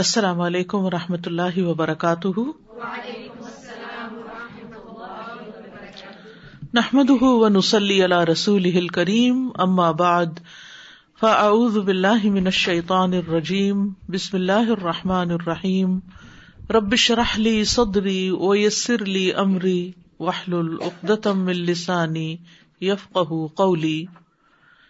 السلام 0.00 0.38
علیکم 0.40 0.84
و 0.88 0.90
رحمۃ 0.90 1.26
اللہ 1.26 1.56
وبرکاتہ 1.62 2.28
نحمد 6.74 7.10
نسلی 7.56 7.98
رسول 8.30 8.86
کریم 8.98 9.42
عماب 9.64 10.00
فعز 11.20 11.76
من 12.36 12.50
شعطان 12.60 13.14
الرجیم 13.20 13.86
بسم 14.14 14.36
اللہ 14.36 14.70
الرحمٰن 14.78 15.30
الرحیم 15.38 15.98
ربش 16.78 17.10
رحلی 17.20 17.54
صدری 17.74 18.18
ربشرحلی 18.30 18.30
سدری 18.30 18.30
اویسی 18.30 19.30
عمری 19.30 19.90
قولی 23.62 24.04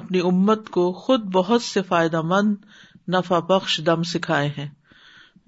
اپنی 0.00 0.20
امت 0.30 0.68
کو 0.78 0.90
خود 1.04 1.24
بہت 1.36 1.62
سے 1.62 1.82
فائدہ 1.88 2.20
مند 2.32 2.56
نفع 3.16 3.38
بخش 3.52 3.80
دم 3.86 4.02
سکھائے 4.14 4.48
ہیں 4.56 4.68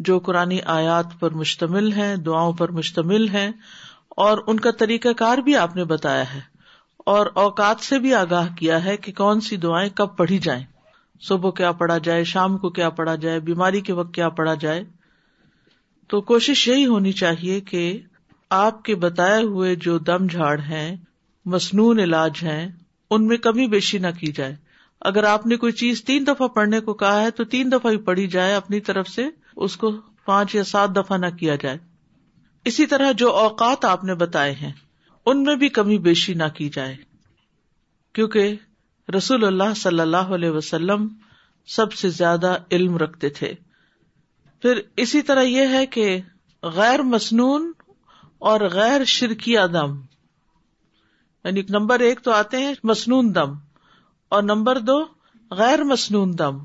جو 0.07 0.19
قرآن 0.29 0.53
آیات 0.77 1.19
پر 1.21 1.35
مشتمل 1.41 1.93
ہیں 1.93 2.15
دعاؤں 2.29 2.53
پر 2.61 2.71
مشتمل 2.79 3.29
ہیں 3.35 3.51
اور 4.27 4.39
ان 4.53 4.61
کا 4.67 4.71
طریقہ 4.85 5.13
کار 5.25 5.39
بھی 5.49 5.57
آپ 5.65 5.75
نے 5.77 5.85
بتایا 5.95 6.33
ہے 6.35 6.41
اور 7.15 7.27
اوقات 7.47 7.81
سے 7.89 7.99
بھی 8.07 8.15
آگاہ 8.21 8.55
کیا 8.59 8.85
ہے 8.85 8.97
کہ 9.07 9.13
کون 9.23 9.41
سی 9.49 9.57
دعائیں 9.67 9.89
کب 10.03 10.17
پڑھی 10.17 10.39
جائیں 10.49 10.63
صبح 11.23 11.51
کیا 11.57 11.71
پڑا 11.81 11.97
جائے 12.05 12.25
شام 12.25 12.57
کو 12.59 12.71
کیا 12.79 12.89
پڑا 12.99 13.15
جائے 13.25 13.41
بیماری 13.41 13.81
کے 13.89 13.93
وقت 13.93 14.13
کیا 14.15 14.29
پڑا 14.39 14.55
جائے 14.61 14.83
تو 16.09 16.21
کوشش 16.31 16.67
یہی 16.69 16.87
ہونی 16.87 17.13
چاہیے 17.23 17.61
کہ 17.71 17.99
آپ 18.55 18.83
کے 18.85 18.95
بتائے 19.05 19.43
ہوئے 19.43 19.75
جو 19.85 19.99
دم 20.09 20.27
جھاڑ 20.31 20.59
ہیں 20.61 20.97
مصنون 21.53 22.01
علاج 22.01 22.41
ہیں 22.43 22.67
ان 23.11 23.27
میں 23.27 23.37
کمی 23.47 23.67
بیشی 23.69 23.99
نہ 23.99 24.07
کی 24.19 24.33
جائے 24.37 24.55
اگر 25.11 25.25
آپ 25.29 25.47
نے 25.47 25.57
کوئی 25.63 25.73
چیز 25.81 26.05
تین 26.05 26.27
دفعہ 26.27 26.47
پڑھنے 26.57 26.81
کو 26.81 26.95
کہا 27.03 27.21
ہے 27.23 27.31
تو 27.41 27.45
تین 27.55 27.73
دفعہ 27.73 27.93
ہی 27.93 27.97
پڑھی 28.05 28.27
جائے 28.37 28.55
اپنی 28.55 28.81
طرف 28.91 29.09
سے 29.09 29.27
اس 29.65 29.77
کو 29.77 29.91
پانچ 30.27 30.55
یا 30.55 30.65
سات 30.65 30.95
دفعہ 30.97 31.17
نہ 31.19 31.27
کیا 31.39 31.55
جائے 31.63 31.79
اسی 32.71 32.87
طرح 32.93 33.11
جو 33.23 33.33
اوقات 33.39 33.85
آپ 33.85 34.05
نے 34.05 34.15
بتائے 34.23 34.53
ہیں 34.61 34.73
ان 35.33 35.43
میں 35.45 35.55
بھی 35.57 35.69
کمی 35.79 35.99
بیشی 36.07 36.35
نہ 36.43 36.49
کی 36.57 36.69
جائے 36.75 36.97
کیونکہ 38.15 38.55
رسول 39.17 39.45
اللہ 39.45 39.73
صلی 39.77 40.01
اللہ 40.01 40.29
علیہ 40.37 40.51
وسلم 40.51 41.07
سب 41.75 41.93
سے 41.93 42.09
زیادہ 42.11 42.55
علم 42.73 42.97
رکھتے 42.99 43.29
تھے 43.39 43.53
پھر 44.63 44.81
اسی 45.03 45.21
طرح 45.31 45.43
یہ 45.43 45.75
ہے 45.77 45.85
کہ 45.97 46.19
غیر 46.75 47.03
مصنون 47.13 47.71
اور 48.51 48.61
غیر 48.73 49.05
شرکیا 49.15 49.67
دم 49.73 50.01
یعنی 51.45 51.63
نمبر 51.71 52.01
ایک 52.01 52.21
تو 52.25 52.33
آتے 52.33 52.59
ہیں 52.65 52.73
مصنون 52.91 53.35
دم 53.35 53.53
اور 54.35 54.43
نمبر 54.43 54.79
دو 54.87 55.01
غیر 55.57 55.85
مصنون 55.85 56.33
دم 56.39 56.59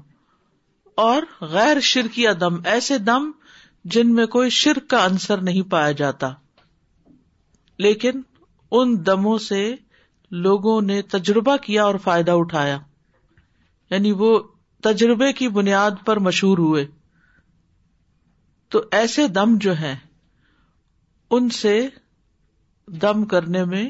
اور 1.08 1.24
غیر 1.54 1.80
شرکیا 1.90 2.32
دم 2.42 2.56
ایسے 2.74 2.98
دم 2.98 3.30
جن 3.94 4.14
میں 4.14 4.26
کوئی 4.36 4.50
شرک 4.62 4.88
کا 4.90 5.04
انصر 5.06 5.42
نہیں 5.48 5.70
پایا 5.72 5.92
جاتا 6.02 6.30
لیکن 7.84 8.22
ان 8.80 8.96
دموں 9.06 9.38
سے 9.50 9.64
لوگوں 10.46 10.82
نے 10.82 11.02
تجربہ 11.12 11.56
کیا 11.64 11.84
اور 11.84 11.96
فائدہ 12.04 12.32
اٹھایا 12.38 12.78
یعنی 13.92 14.12
وہ 14.18 14.38
تجربے 14.84 15.32
کی 15.34 15.48
بنیاد 15.58 16.06
پر 16.06 16.20
مشہور 16.28 16.58
ہوئے 16.58 16.86
تو 18.72 18.82
ایسے 18.96 19.28
دم 19.36 19.58
جو 19.62 19.74
ہیں 19.78 19.96
ان 21.38 21.50
سے 21.62 21.80
دم 23.02 23.24
کرنے 23.32 23.64
میں 23.72 23.90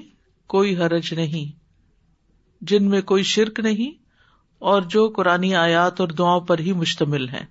کوئی 0.56 0.76
حرج 0.78 1.14
نہیں 1.18 1.58
جن 2.70 2.90
میں 2.90 3.02
کوئی 3.12 3.24
شرک 3.34 3.60
نہیں 3.64 3.98
اور 4.70 4.82
جو 4.94 5.08
قرآن 5.16 5.54
آیات 5.58 6.00
اور 6.02 6.08
دعاؤں 6.18 6.42
پر 6.48 6.60
ہی 6.60 6.74
مشتمل 6.76 7.28
ہے 7.30 7.44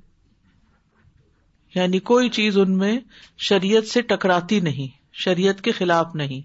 یعنی 1.74 1.98
کوئی 2.10 2.28
چیز 2.40 2.58
ان 2.58 2.76
میں 2.78 2.98
شریعت 3.48 3.86
سے 3.88 4.02
ٹکراتی 4.12 4.60
نہیں 4.60 4.86
شریعت 5.24 5.60
کے 5.64 5.72
خلاف 5.72 6.14
نہیں 6.16 6.40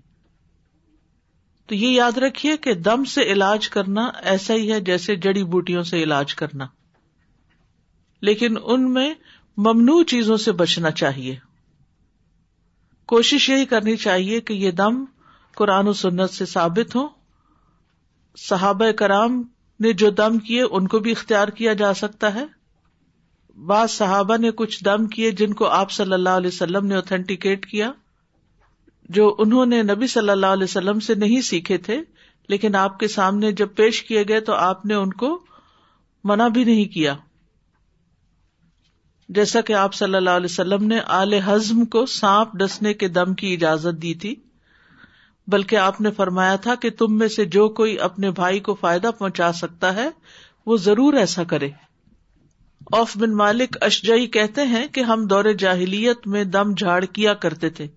تو 1.68 1.76
یہ 1.76 1.90
یاد 1.90 2.18
رکھیے 2.24 2.56
کہ 2.64 2.74
دم 2.88 3.04
سے 3.14 3.22
علاج 3.32 3.68
کرنا 3.74 4.08
ایسا 4.32 4.54
ہی 4.54 4.72
ہے 4.72 4.80
جیسے 4.90 5.16
جڑی 5.26 5.44
بوٹیوں 5.52 5.84
سے 5.92 6.02
علاج 6.04 6.34
کرنا 6.36 6.66
لیکن 8.30 8.56
ان 8.64 8.92
میں 8.94 9.14
ممنوع 9.68 10.02
چیزوں 10.08 10.38
سے 10.46 10.52
بچنا 10.62 10.92
چاہیے 11.02 11.36
کوشش 13.14 13.50
یہی 13.50 13.66
کرنی 13.74 13.96
چاہیے 14.04 14.40
کہ 14.50 14.54
یہ 14.64 14.72
دم 14.82 15.04
قرآن 15.58 15.88
و 15.88 15.94
سنت 16.04 16.34
سے 16.34 16.46
ثابت 16.54 16.96
ہو 16.96 17.08
صحابہ 18.48 18.92
کرام 19.00 19.42
نے 19.84 19.92
جو 20.04 20.10
دم 20.20 20.38
کیے 20.48 20.62
ان 20.72 20.88
کو 20.88 21.00
بھی 21.08 21.12
اختیار 21.12 21.48
کیا 21.58 21.74
جا 21.82 21.94
سکتا 22.02 22.34
ہے 22.36 22.46
بعض 23.72 23.92
صحابہ 23.92 24.38
نے 24.42 24.52
کچھ 24.62 24.84
دم 24.84 25.08
کیے 25.16 25.32
جن 25.42 25.54
کو 25.62 25.68
آپ 25.82 25.92
صلی 25.92 26.14
اللہ 26.14 26.38
علیہ 26.42 26.48
وسلم 26.54 26.86
نے 26.88 26.96
اوتھینٹیکیٹ 26.96 27.66
کیا 27.66 27.90
جو 29.16 29.34
انہوں 29.40 29.66
نے 29.66 29.82
نبی 29.84 30.08
صلی 30.08 30.30
اللہ 30.30 30.54
علیہ 30.58 30.64
وسلم 30.64 31.00
سے 31.08 31.16
نہیں 31.16 31.42
سیکھے 31.42 31.78
تھے 31.88 32.00
لیکن 32.50 32.76
آپ 32.76 32.98
کے 33.00 33.08
سامنے 33.08 33.52
جب 33.60 33.76
پیش 33.76 34.02
کیے 34.04 34.24
گئے 34.28 34.40
تو 34.50 34.54
آپ 34.54 34.86
نے 34.86 34.94
ان 34.96 35.12
کو 35.24 35.38
منع 36.30 36.48
بھی 36.54 36.64
نہیں 36.64 36.86
کیا 36.94 37.14
جیسا 39.38 39.62
کہ 39.68 39.74
آپ 39.74 39.94
صلی 39.94 40.16
اللہ 40.16 40.30
علیہ 40.30 40.50
وسلم 40.50 40.84
نے 40.88 41.00
آل 41.20 41.34
ہزم 41.48 41.84
کو 41.96 42.06
سانپ 42.16 42.54
ڈسنے 42.60 42.94
کے 42.94 43.08
دم 43.08 43.34
کی 43.36 43.54
اجازت 43.54 44.02
دی 44.02 44.14
تھی 44.24 44.36
بلکہ 45.54 45.76
آپ 45.78 46.00
نے 46.02 46.12
فرمایا 46.18 46.56
تھا 46.66 46.76
کہ 46.82 46.90
تم 46.98 47.18
میں 47.18 47.28
سے 47.28 47.46
جو 47.56 47.68
کوئی 47.80 47.98
اپنے 48.10 48.30
بھائی 48.36 48.60
کو 48.68 48.74
فائدہ 48.82 49.10
پہنچا 49.18 49.52
سکتا 49.54 49.94
ہے 49.96 50.08
وہ 50.66 50.78
ضرور 50.84 51.14
ایسا 51.22 51.44
کرے 51.54 51.70
اوف 52.98 53.18
بن 53.18 53.36
مالک 53.36 53.78
اشجئی 53.84 54.28
کہتے 54.38 54.66
ہیں 54.66 54.88
کہ 54.94 55.02
ہم 55.10 55.26
دور 55.28 55.52
جاہلیت 55.60 56.28
میں 56.36 56.44
دم 56.44 56.74
جھاڑ 56.78 57.04
کیا 57.06 57.34
کرتے 57.46 57.70
تھے 57.80 57.88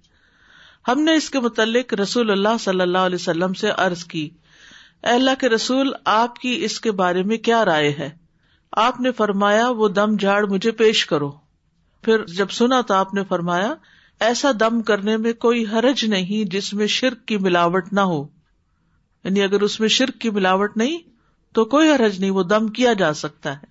ہم 0.88 1.00
نے 1.02 1.14
اس 1.16 1.28
کے 1.30 1.40
متعلق 1.40 1.92
رسول 2.02 2.30
اللہ 2.30 2.58
صلی 2.60 2.80
اللہ 2.80 3.06
علیہ 3.08 3.20
وسلم 3.20 3.52
سے 3.62 3.70
عرض 3.86 4.04
کی 4.12 4.28
اللہ 5.14 5.34
کے 5.40 5.48
رسول 5.48 5.92
آپ 6.12 6.38
کی 6.40 6.58
اس 6.64 6.80
کے 6.80 6.90
بارے 7.00 7.22
میں 7.30 7.36
کیا 7.48 7.64
رائے 7.64 7.90
ہے 7.98 8.08
آپ 8.82 9.00
نے 9.00 9.12
فرمایا 9.20 9.68
وہ 9.80 9.88
دم 9.96 10.16
جھاڑ 10.16 10.42
مجھے 10.50 10.70
پیش 10.82 11.04
کرو 11.06 11.30
پھر 12.04 12.24
جب 12.40 12.50
سنا 12.58 12.80
تو 12.90 12.94
آپ 12.94 13.14
نے 13.14 13.24
فرمایا 13.28 13.74
ایسا 14.26 14.50
دم 14.60 14.80
کرنے 14.90 15.16
میں 15.24 15.32
کوئی 15.44 15.64
حرج 15.72 16.04
نہیں 16.14 16.50
جس 16.50 16.72
میں 16.74 16.86
شرک 16.98 17.24
کی 17.28 17.36
ملاوٹ 17.46 17.92
نہ 17.92 18.00
ہو 18.12 18.22
یعنی 19.24 19.42
اگر 19.42 19.60
اس 19.62 19.78
میں 19.80 19.88
شرک 19.98 20.20
کی 20.20 20.30
ملاوٹ 20.38 20.76
نہیں 20.76 20.98
تو 21.54 21.64
کوئی 21.74 21.90
حرج 21.90 22.20
نہیں 22.20 22.30
وہ 22.38 22.42
دم 22.52 22.66
کیا 22.78 22.92
جا 23.02 23.12
سکتا 23.24 23.52
ہے 23.56 23.66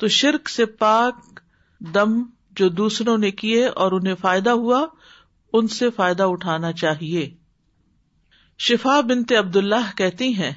تو 0.00 0.08
شرک 0.20 0.48
سے 0.50 0.64
پاک 0.84 1.40
دم 1.94 2.20
جو 2.56 2.68
دوسروں 2.80 3.16
نے 3.26 3.30
کیے 3.42 3.66
اور 3.82 3.92
انہیں 4.00 4.14
فائدہ 4.20 4.50
ہوا 4.64 4.84
ان 5.56 5.68
سے 5.76 5.88
فائدہ 5.96 6.22
اٹھانا 6.32 6.70
چاہیے 6.82 7.28
شفا 8.66 8.98
بنتے 9.08 9.36
عبد 9.36 9.56
اللہ 9.56 9.94
کہتی 9.96 10.32
ہیں 10.34 10.52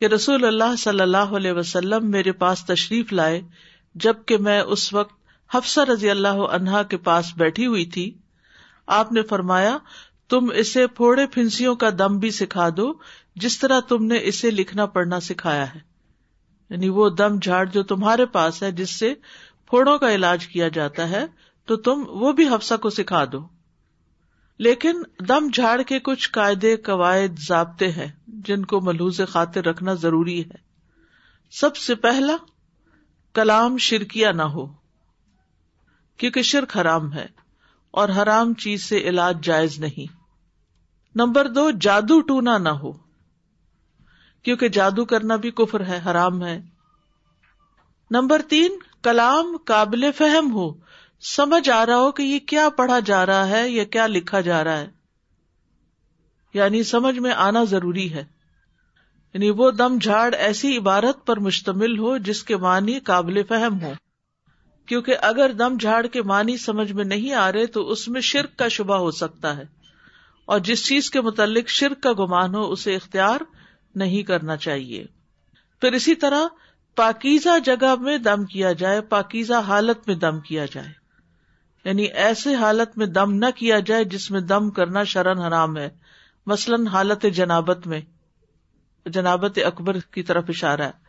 کہ 0.00 0.06
رسول 0.14 0.44
اللہ 0.44 0.74
صلی 0.78 1.00
اللہ 1.00 1.32
علیہ 1.36 1.52
وسلم 1.52 2.10
میرے 2.10 2.32
پاس 2.42 2.64
تشریف 2.66 3.12
لائے 3.12 3.40
جبکہ 4.04 4.36
میں 4.48 4.60
اس 4.60 4.92
وقت 4.94 5.16
حفصہ 5.54 5.80
رضی 5.90 6.10
اللہ 6.10 6.42
عنہا 6.56 6.82
کے 6.90 6.96
پاس 7.08 7.32
بیٹھی 7.36 7.66
ہوئی 7.66 7.84
تھی 7.96 8.12
آپ 8.96 9.12
نے 9.12 9.22
فرمایا 9.30 9.76
تم 10.30 10.50
اسے 10.60 10.86
پھوڑے 10.96 11.26
پھنسیوں 11.32 11.74
کا 11.82 11.88
دم 11.98 12.18
بھی 12.18 12.30
سکھا 12.38 12.68
دو 12.76 12.92
جس 13.42 13.58
طرح 13.58 13.80
تم 13.88 14.04
نے 14.04 14.18
اسے 14.28 14.50
لکھنا 14.50 14.86
پڑھنا 14.96 15.20
سکھایا 15.28 15.64
ہے 15.74 15.78
یعنی 16.70 16.88
وہ 16.98 17.08
دم 17.18 17.38
جھاڑ 17.42 17.64
جو 17.76 17.82
تمہارے 17.92 18.26
پاس 18.32 18.62
ہے 18.62 18.70
جس 18.82 18.98
سے 18.98 19.12
پھوڑوں 19.70 19.98
کا 19.98 20.12
علاج 20.14 20.46
کیا 20.48 20.68
جاتا 20.78 21.08
ہے 21.10 21.24
تو 21.66 21.76
تم 21.88 22.04
وہ 22.22 22.32
بھی 22.40 22.48
حفصہ 22.54 22.74
کو 22.82 22.90
سکھا 23.00 23.24
دو 23.32 23.42
لیکن 24.66 25.02
دم 25.28 25.48
جھاڑ 25.54 25.80
کے 25.88 25.98
کچھ 26.06 26.30
قاعدے 26.32 26.76
قواعد 26.86 27.38
ضابطے 27.48 27.90
ہیں 27.92 28.06
جن 28.46 28.64
کو 28.70 28.80
ملحوظ 28.86 29.20
خاطر 29.32 29.64
رکھنا 29.64 29.92
ضروری 30.04 30.40
ہے 30.44 30.56
سب 31.58 31.76
سے 31.76 31.94
پہلا 32.06 32.36
کلام 33.34 33.76
شرکیہ 33.88 34.28
نہ 34.36 34.42
ہو 34.54 34.66
کیونکہ 36.20 36.42
شرک 36.50 36.76
حرام 36.76 37.12
ہے 37.12 37.26
اور 38.00 38.08
حرام 38.16 38.54
چیز 38.64 38.84
سے 38.88 38.98
علاج 39.08 39.44
جائز 39.46 39.78
نہیں 39.80 40.16
نمبر 41.18 41.48
دو 41.58 41.70
جادو 41.86 42.20
ٹونا 42.30 42.56
نہ 42.64 42.68
ہو 42.82 42.92
کیونکہ 44.44 44.68
جادو 44.80 45.04
کرنا 45.12 45.36
بھی 45.44 45.50
کفر 45.60 45.86
ہے 45.86 46.00
حرام 46.10 46.44
ہے 46.44 46.58
نمبر 48.16 48.42
تین 48.48 48.78
کلام 49.04 49.56
قابل 49.66 50.10
فہم 50.16 50.52
ہو 50.54 50.70
سمجھ 51.26 51.68
آ 51.70 51.84
رہا 51.86 51.96
ہو 51.98 52.10
کہ 52.12 52.22
یہ 52.22 52.38
کیا 52.48 52.68
پڑھا 52.76 52.98
جا 53.04 53.24
رہا 53.26 53.48
ہے 53.48 53.68
یا 53.68 53.84
کیا 53.94 54.06
لکھا 54.06 54.40
جا 54.48 54.62
رہا 54.64 54.80
ہے 54.80 54.86
یعنی 56.54 56.82
سمجھ 56.90 57.18
میں 57.18 57.30
آنا 57.46 57.62
ضروری 57.70 58.12
ہے 58.12 58.22
یعنی 59.34 59.48
وہ 59.60 59.70
دم 59.70 59.96
جھاڑ 60.02 60.34
ایسی 60.34 60.76
عبارت 60.76 61.26
پر 61.26 61.38
مشتمل 61.46 61.98
ہو 61.98 62.16
جس 62.28 62.42
کے 62.50 62.56
معنی 62.66 62.98
قابل 63.06 63.42
فہم 63.48 63.80
ہو 63.82 63.92
کیونکہ 64.88 65.16
اگر 65.22 65.52
دم 65.58 65.76
جھاڑ 65.80 66.04
کے 66.12 66.22
معنی 66.30 66.56
سمجھ 66.58 66.90
میں 66.92 67.04
نہیں 67.04 67.32
آ 67.40 67.50
رہے 67.52 67.66
تو 67.78 67.86
اس 67.92 68.06
میں 68.08 68.20
شرک 68.30 68.56
کا 68.58 68.68
شبہ 68.76 68.96
ہو 68.98 69.10
سکتا 69.20 69.56
ہے 69.56 69.64
اور 70.52 70.60
جس 70.70 70.86
چیز 70.86 71.10
کے 71.10 71.20
متعلق 71.20 71.68
شرک 71.68 72.02
کا 72.02 72.12
گمان 72.18 72.54
ہو 72.54 72.70
اسے 72.72 72.94
اختیار 72.96 73.40
نہیں 74.04 74.22
کرنا 74.30 74.56
چاہیے 74.68 75.04
پھر 75.80 75.92
اسی 76.00 76.14
طرح 76.24 76.46
پاکیزہ 76.96 77.58
جگہ 77.64 77.94
میں 78.02 78.16
دم 78.18 78.44
کیا 78.52 78.72
جائے 78.84 79.00
پاکیزہ 79.16 79.60
حالت 79.66 80.08
میں 80.08 80.14
دم 80.24 80.40
کیا 80.48 80.64
جائے 80.72 80.96
یعنی 81.88 82.04
ایسے 82.22 82.54
حالت 82.60 82.96
میں 82.98 83.06
دم 83.18 83.32
نہ 83.42 83.46
کیا 83.56 83.78
جائے 83.90 84.04
جس 84.14 84.30
میں 84.30 84.40
دم 84.52 84.68
کرنا 84.78 85.02
شرن 85.12 85.38
حرام 85.40 85.76
ہے 85.78 85.88
مثلاً 86.52 86.86
حالت 86.94 87.24
جنابت 87.34 87.86
میں 87.92 88.00
جنابت 89.14 89.58
اکبر 89.66 89.98
کی 90.16 90.22
طرف 90.30 90.50
اشارہ 90.56 90.90
ہے 90.90 91.06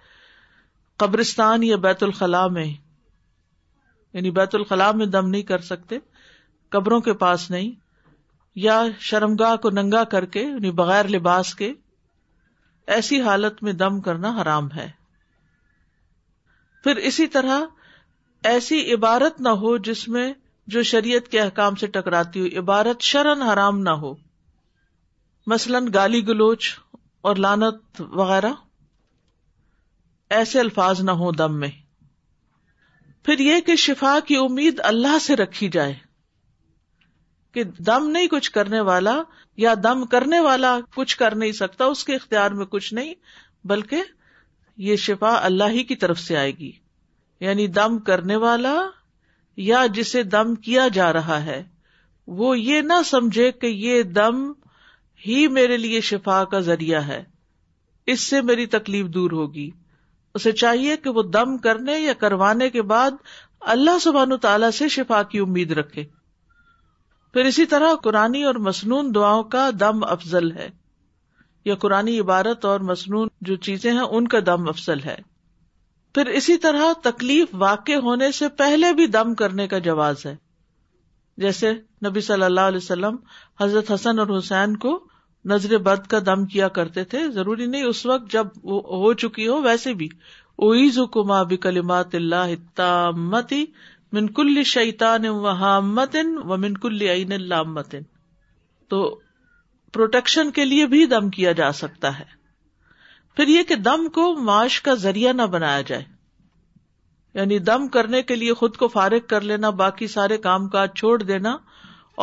قبرستان 1.04 1.64
یا 1.64 1.76
بیت 1.88 2.04
الخلاء 2.04 2.46
میں 2.58 2.66
یعنی 2.66 4.32
بیت 4.40 4.56
الخلاء 4.62 4.90
میں 5.02 5.06
دم 5.20 5.30
نہیں 5.30 5.42
کر 5.52 5.66
سکتے 5.72 6.00
قبروں 6.78 7.00
کے 7.10 7.14
پاس 7.28 7.50
نہیں 7.52 7.72
یا 8.70 8.82
شرمگاہ 9.12 9.56
کو 9.66 9.70
ننگا 9.82 10.04
کر 10.18 10.26
کے 10.38 10.42
یعنی 10.46 10.72
بغیر 10.82 11.08
لباس 11.18 11.54
کے 11.62 11.72
ایسی 12.98 13.22
حالت 13.30 13.62
میں 13.64 13.74
دم 13.86 14.00
کرنا 14.10 14.36
حرام 14.42 14.72
ہے 14.80 14.88
پھر 16.84 17.06
اسی 17.12 17.28
طرح 17.40 17.66
ایسی 18.54 18.84
عبارت 18.94 19.42
نہ 19.42 19.60
ہو 19.66 19.76
جس 19.90 20.08
میں 20.16 20.32
جو 20.74 20.82
شریعت 20.88 21.28
کے 21.34 21.40
احکام 21.42 21.76
سے 21.84 21.88
ٹکراتی 21.94 22.42
ہو 22.42 22.60
عبارت 22.60 23.02
شرن 23.12 23.42
حرام 23.42 23.80
نہ 23.86 23.90
ہو 24.02 24.14
مثلاً 25.54 25.86
گالی 25.94 26.26
گلوچ 26.28 26.68
اور 27.30 27.36
لانت 27.46 28.02
وغیرہ 28.20 28.52
ایسے 30.40 30.60
الفاظ 30.60 31.00
نہ 31.08 31.12
ہو 31.22 31.32
دم 31.38 31.58
میں 31.60 31.70
پھر 33.26 33.40
یہ 33.46 33.60
کہ 33.68 33.76
شفا 33.86 34.18
کی 34.28 34.36
امید 34.44 34.80
اللہ 34.92 35.18
سے 35.22 35.36
رکھی 35.42 35.70
جائے 35.78 35.94
کہ 37.54 37.64
دم 37.92 38.08
نہیں 38.18 38.28
کچھ 38.36 38.52
کرنے 38.60 38.80
والا 38.92 39.18
یا 39.66 39.74
دم 39.84 40.06
کرنے 40.14 40.40
والا 40.50 40.78
کچھ 40.96 41.18
کر 41.24 41.36
نہیں 41.46 41.52
سکتا 41.64 41.86
اس 41.96 42.04
کے 42.10 42.16
اختیار 42.16 42.60
میں 42.60 42.66
کچھ 42.76 42.94
نہیں 43.00 43.14
بلکہ 43.74 44.04
یہ 44.90 44.96
شفا 45.08 45.34
اللہ 45.50 45.76
ہی 45.80 45.84
کی 45.90 45.96
طرف 46.06 46.20
سے 46.28 46.38
آئے 46.44 46.52
گی 46.60 46.72
یعنی 47.48 47.68
دم 47.82 48.00
کرنے 48.12 48.36
والا 48.48 48.78
یا 49.68 49.80
جسے 49.94 50.22
دم 50.34 50.54
کیا 50.66 50.88
جا 50.94 51.12
رہا 51.14 51.44
ہے 51.46 51.62
وہ 52.42 52.58
یہ 52.60 52.82
نہ 52.92 53.02
سمجھے 53.06 53.52
کہ 53.62 53.68
یہ 53.68 54.04
دم 54.20 54.52
ہی 55.28 55.46
میرے 55.58 55.78
لیے 55.78 56.00
شفا 56.10 56.44
کا 56.52 56.60
ذریعہ 56.68 57.02
ہے 57.08 57.24
اس 58.14 58.22
سے 58.28 58.42
میری 58.50 58.66
تکلیف 58.76 59.06
دور 59.16 59.32
ہوگی 59.40 59.70
اسے 60.36 60.52
چاہیے 60.62 60.96
کہ 61.04 61.10
وہ 61.18 61.24
دم 61.38 61.58
کرنے 61.68 61.98
یا 62.00 62.14
کروانے 62.22 62.70
کے 62.76 62.82
بعد 62.92 63.18
اللہ 63.76 63.98
سبحان 64.02 64.38
تعالی 64.42 64.72
سے 64.78 64.88
شفا 64.96 65.22
کی 65.34 65.40
امید 65.48 65.72
رکھے 65.82 66.04
پھر 67.34 67.46
اسی 67.46 67.66
طرح 67.74 67.96
قرآن 68.04 68.44
اور 68.52 68.56
مصنون 68.70 69.14
دعاؤں 69.16 69.44
کا 69.56 69.70
دم 69.80 70.04
افضل 70.12 70.52
ہے 70.58 70.70
یا 71.66 71.76
قرآن 71.84 72.08
عبارت 72.20 72.66
اور 72.66 72.80
مصنون 72.94 73.28
جو 73.50 73.56
چیزیں 73.70 73.92
ہیں 73.92 74.08
ان 74.20 74.28
کا 74.36 74.40
دم 74.46 74.68
افضل 74.70 75.04
ہے 75.06 75.18
پھر 76.16 76.26
اسی 76.38 76.58
طرح 76.58 76.92
تکلیف 77.04 77.48
واقع 77.64 77.96
ہونے 78.06 78.32
سے 78.38 78.48
پہلے 78.60 78.92
بھی 79.00 79.06
دم 79.16 79.34
کرنے 79.42 79.68
کا 79.74 79.78
جواز 79.88 80.26
ہے 80.26 80.36
جیسے 81.44 81.72
نبی 82.08 82.22
صلی 82.28 82.44
اللہ 82.44 82.68
علیہ 82.72 82.78
وسلم 82.84 83.16
حضرت 83.62 83.92
حسن 83.92 84.20
اور 84.20 84.38
حسین 84.38 84.76
کو 84.86 85.00
نظر 85.50 85.78
بد 85.90 86.08
کا 86.14 86.20
دم 86.26 86.46
کیا 86.54 86.68
کرتے 86.78 87.04
تھے 87.12 87.20
ضروری 87.34 87.66
نہیں 87.74 87.84
اس 87.84 88.06
وقت 88.06 88.32
جب 88.32 88.48
وہ 88.72 88.82
ہو 89.04 89.14
چکی 89.24 89.48
ہو 89.48 89.62
ویسے 89.64 89.94
بھی 90.02 90.08
اویز 90.68 90.98
کما 91.14 91.42
بھی 91.52 91.58
کلیمات 91.68 92.16
اللہ 92.16 92.54
تامتی 92.76 93.64
منکل 94.18 94.58
و 95.28 95.36
وطن 95.96 96.36
و 96.54 96.58
منکل 96.66 97.02
عین 97.10 97.32
اللہ 97.34 97.80
تو 98.90 99.04
پروٹیکشن 99.94 100.52
کے 100.58 100.66
لیے 100.66 100.86
بھی 100.88 101.06
دم 101.16 101.30
کیا 101.38 101.52
جا 101.62 101.72
سکتا 101.84 102.18
ہے 102.20 102.38
پھر 103.40 103.48
یہ 103.48 103.64
کہ 103.68 103.76
دم 103.84 104.08
کو 104.14 104.22
معاش 104.46 104.80
کا 104.86 104.94
ذریعہ 105.02 105.32
نہ 105.34 105.42
بنایا 105.52 105.82
جائے 105.88 106.04
یعنی 107.34 107.60
دم 107.68 107.88
کرنے 107.94 108.22
کے 108.32 108.36
لیے 108.36 108.54
خود 108.62 108.76
کو 108.78 108.88
فارغ 108.96 109.20
کر 109.30 109.42
لینا 109.52 109.70
باقی 109.82 110.08
سارے 110.16 110.38
کام 110.48 110.68
کاج 110.70 110.96
چھوڑ 111.00 111.18
دینا 111.22 111.54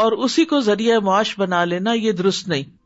اور 0.03 0.13
اسی 0.27 0.45
کو 0.51 0.61
ذریعہ 0.69 0.99
معاش 1.05 1.35
بنا 1.39 1.65
لینا 1.73 1.93
یہ 1.93 2.13
درست 2.21 2.49
نہیں 2.49 2.77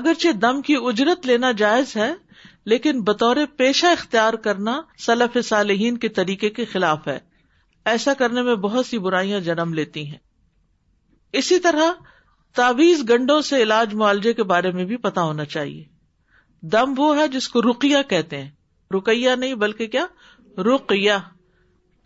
اگرچہ 0.00 0.32
دم 0.42 0.60
کی 0.70 0.76
اجرت 0.90 1.26
لینا 1.26 1.50
جائز 1.62 1.96
ہے 1.96 2.12
لیکن 2.72 3.02
بطور 3.10 3.36
پیشہ 3.56 3.92
اختیار 4.00 4.34
کرنا 4.48 4.80
سلف 5.06 5.38
صالحین 5.48 5.98
کے 5.98 6.08
طریقے 6.18 6.50
کے 6.58 6.64
خلاف 6.72 7.08
ہے 7.08 7.18
ایسا 7.94 8.14
کرنے 8.24 8.42
میں 8.50 8.54
بہت 8.70 8.86
سی 8.86 8.98
برائیاں 9.06 9.40
جنم 9.50 9.74
لیتی 9.74 10.06
ہیں 10.10 10.18
اسی 11.42 11.58
طرح 11.68 11.92
تعویز 12.56 13.08
گنڈوں 13.08 13.40
سے 13.52 13.62
علاج 13.62 13.94
معالجے 14.02 14.32
کے 14.34 14.42
بارے 14.54 14.70
میں 14.80 14.84
بھی 14.92 14.96
پتا 15.08 15.22
ہونا 15.30 15.44
چاہیے 15.56 15.84
دم 16.72 16.92
وہ 16.96 17.16
ہے 17.18 17.26
جس 17.28 17.48
کو 17.48 17.62
رقیہ 17.70 17.96
کہتے 18.08 18.42
ہیں 18.42 18.50
رقیہ 18.96 19.30
نہیں 19.38 19.54
بلکہ 19.62 19.86
کیا 19.94 20.04
رقیہ 20.72 21.12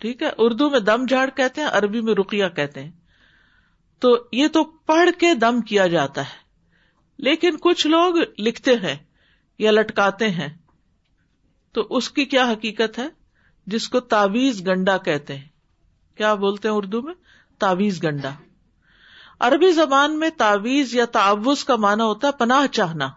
ٹھیک 0.00 0.22
ہے 0.22 0.28
اردو 0.44 0.68
میں 0.70 0.80
دم 0.80 1.04
جھاڑ 1.08 1.28
کہتے 1.36 1.60
ہیں 1.60 1.68
عربی 1.78 2.00
میں 2.02 2.14
رقیہ 2.20 2.44
کہتے 2.56 2.82
ہیں 2.84 2.90
تو 4.00 4.16
یہ 4.32 4.48
تو 4.52 4.64
پڑھ 4.86 5.10
کے 5.20 5.34
دم 5.40 5.60
کیا 5.68 5.86
جاتا 5.94 6.20
ہے 6.28 6.38
لیکن 7.28 7.56
کچھ 7.62 7.86
لوگ 7.86 8.14
لکھتے 8.38 8.74
ہیں 8.82 8.94
یا 9.58 9.70
لٹکاتے 9.70 10.28
ہیں 10.38 10.48
تو 11.74 11.86
اس 11.96 12.10
کی 12.10 12.24
کیا 12.34 12.44
حقیقت 12.52 12.98
ہے 12.98 13.06
جس 13.72 13.88
کو 13.88 14.00
تاویز 14.14 14.66
گنڈا 14.66 14.96
کہتے 15.04 15.36
ہیں 15.36 15.48
کیا 16.18 16.32
بولتے 16.44 16.68
ہیں 16.68 16.74
اردو 16.74 17.02
میں 17.02 17.14
تاویز 17.60 18.02
گنڈا 18.02 18.30
عربی 19.48 19.70
زبان 19.72 20.18
میں 20.18 20.28
تاویز 20.36 20.94
یا 20.94 21.04
تعوض 21.12 21.64
کا 21.64 21.76
معنی 21.84 22.02
ہوتا 22.02 22.26
ہے 22.28 22.32
پناہ 22.38 22.66
چاہنا 22.72 23.08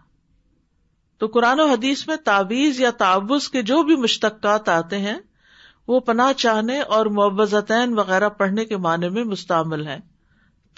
تو 1.22 1.26
قرآن 1.34 1.60
و 1.60 1.66
حدیث 1.72 2.06
میں 2.08 2.16
تعویذ 2.28 2.80
یا 2.80 2.90
تعوض 2.98 3.48
کے 3.56 3.62
جو 3.70 3.82
بھی 3.90 3.96
مشتقات 4.04 4.68
آتے 4.68 4.98
ہیں 4.98 5.16
وہ 5.88 5.98
پناہ 6.08 6.32
چاہنے 6.42 6.78
اور 6.96 7.06
معوزتین 7.18 7.98
وغیرہ 7.98 8.28
پڑھنے 8.38 8.64
کے 8.66 8.76
معنی 8.86 9.08
میں 9.16 9.24
مستعمل 9.34 9.86
ہیں 9.86 9.98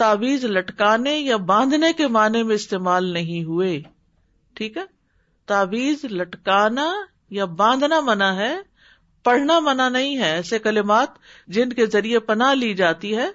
تعویذ 0.03 0.45
لٹکانے 0.57 1.17
یا 1.19 1.37
باندھنے 1.51 1.93
کے 2.01 2.07
معنی 2.17 2.43
میں 2.49 2.55
استعمال 2.55 3.13
نہیں 3.13 3.45
ہوئے 3.45 3.79
ٹھیک 4.57 4.77
ہے 4.77 4.83
تعویذ 5.53 6.05
لٹکانا 6.13 6.91
یا 7.39 7.45
باندھنا 7.61 8.01
منع 8.09 8.31
ہے 8.39 8.55
پڑھنا 9.25 9.59
منع 9.69 9.89
نہیں 9.89 10.17
ہے 10.19 10.31
ایسے 10.33 10.59
کلمات 10.67 11.19
جن 11.55 11.73
کے 11.79 11.87
ذریعے 11.93 12.19
پناہ 12.31 12.53
لی 12.55 12.73
جاتی 12.81 13.17
ہے 13.17 13.27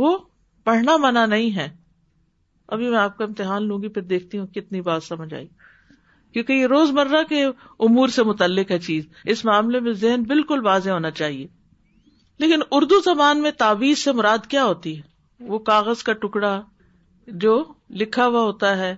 وہ 0.00 0.16
پڑھنا 0.64 0.96
منع 1.06 1.24
نہیں 1.26 1.54
ہے 1.56 1.68
ابھی 2.74 2.88
میں 2.90 2.98
آپ 2.98 3.16
کا 3.18 3.24
امتحان 3.24 3.66
لوں 3.68 3.82
گی 3.82 3.88
پھر 3.96 4.02
دیکھتی 4.12 4.38
ہوں 4.38 4.46
کتنی 4.54 4.80
بات 4.90 5.02
سمجھ 5.04 5.32
آئی 5.34 5.46
کیونکہ 6.36 6.52
یہ 6.52 6.66
روز 6.70 6.90
مرہ 6.92 7.22
کے 7.28 7.42
امور 7.86 8.08
سے 8.14 8.22
متعلق 8.30 8.70
ہے 8.70 8.78
چیز 8.78 9.04
اس 9.34 9.44
معاملے 9.44 9.80
میں 9.84 9.92
ذہن 10.00 10.22
بالکل 10.28 10.64
واضح 10.64 10.90
ہونا 10.90 11.10
چاہیے 11.20 11.46
لیکن 12.38 12.62
اردو 12.78 12.98
زبان 13.04 13.40
میں 13.42 13.50
تعویذ 13.58 13.98
سے 13.98 14.12
مراد 14.18 14.46
کیا 14.54 14.64
ہوتی 14.64 14.94
ہے 14.96 15.46
وہ 15.52 15.58
کاغذ 15.68 16.02
کا 16.08 16.12
ٹکڑا 16.24 16.50
جو 17.44 17.52
لکھا 18.00 18.26
ہوا 18.26 18.42
ہوتا 18.44 18.76
ہے 18.78 18.94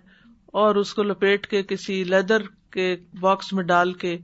اور 0.62 0.75
اس 0.83 0.92
کو 0.95 1.02
لپیٹ 1.02 1.47
کے 1.50 1.62
کسی 1.68 2.02
لیدر 2.04 2.42
کے 2.73 2.95
باکس 3.21 3.52
میں 3.59 3.64
ڈال 3.71 3.92
کے 4.02 4.16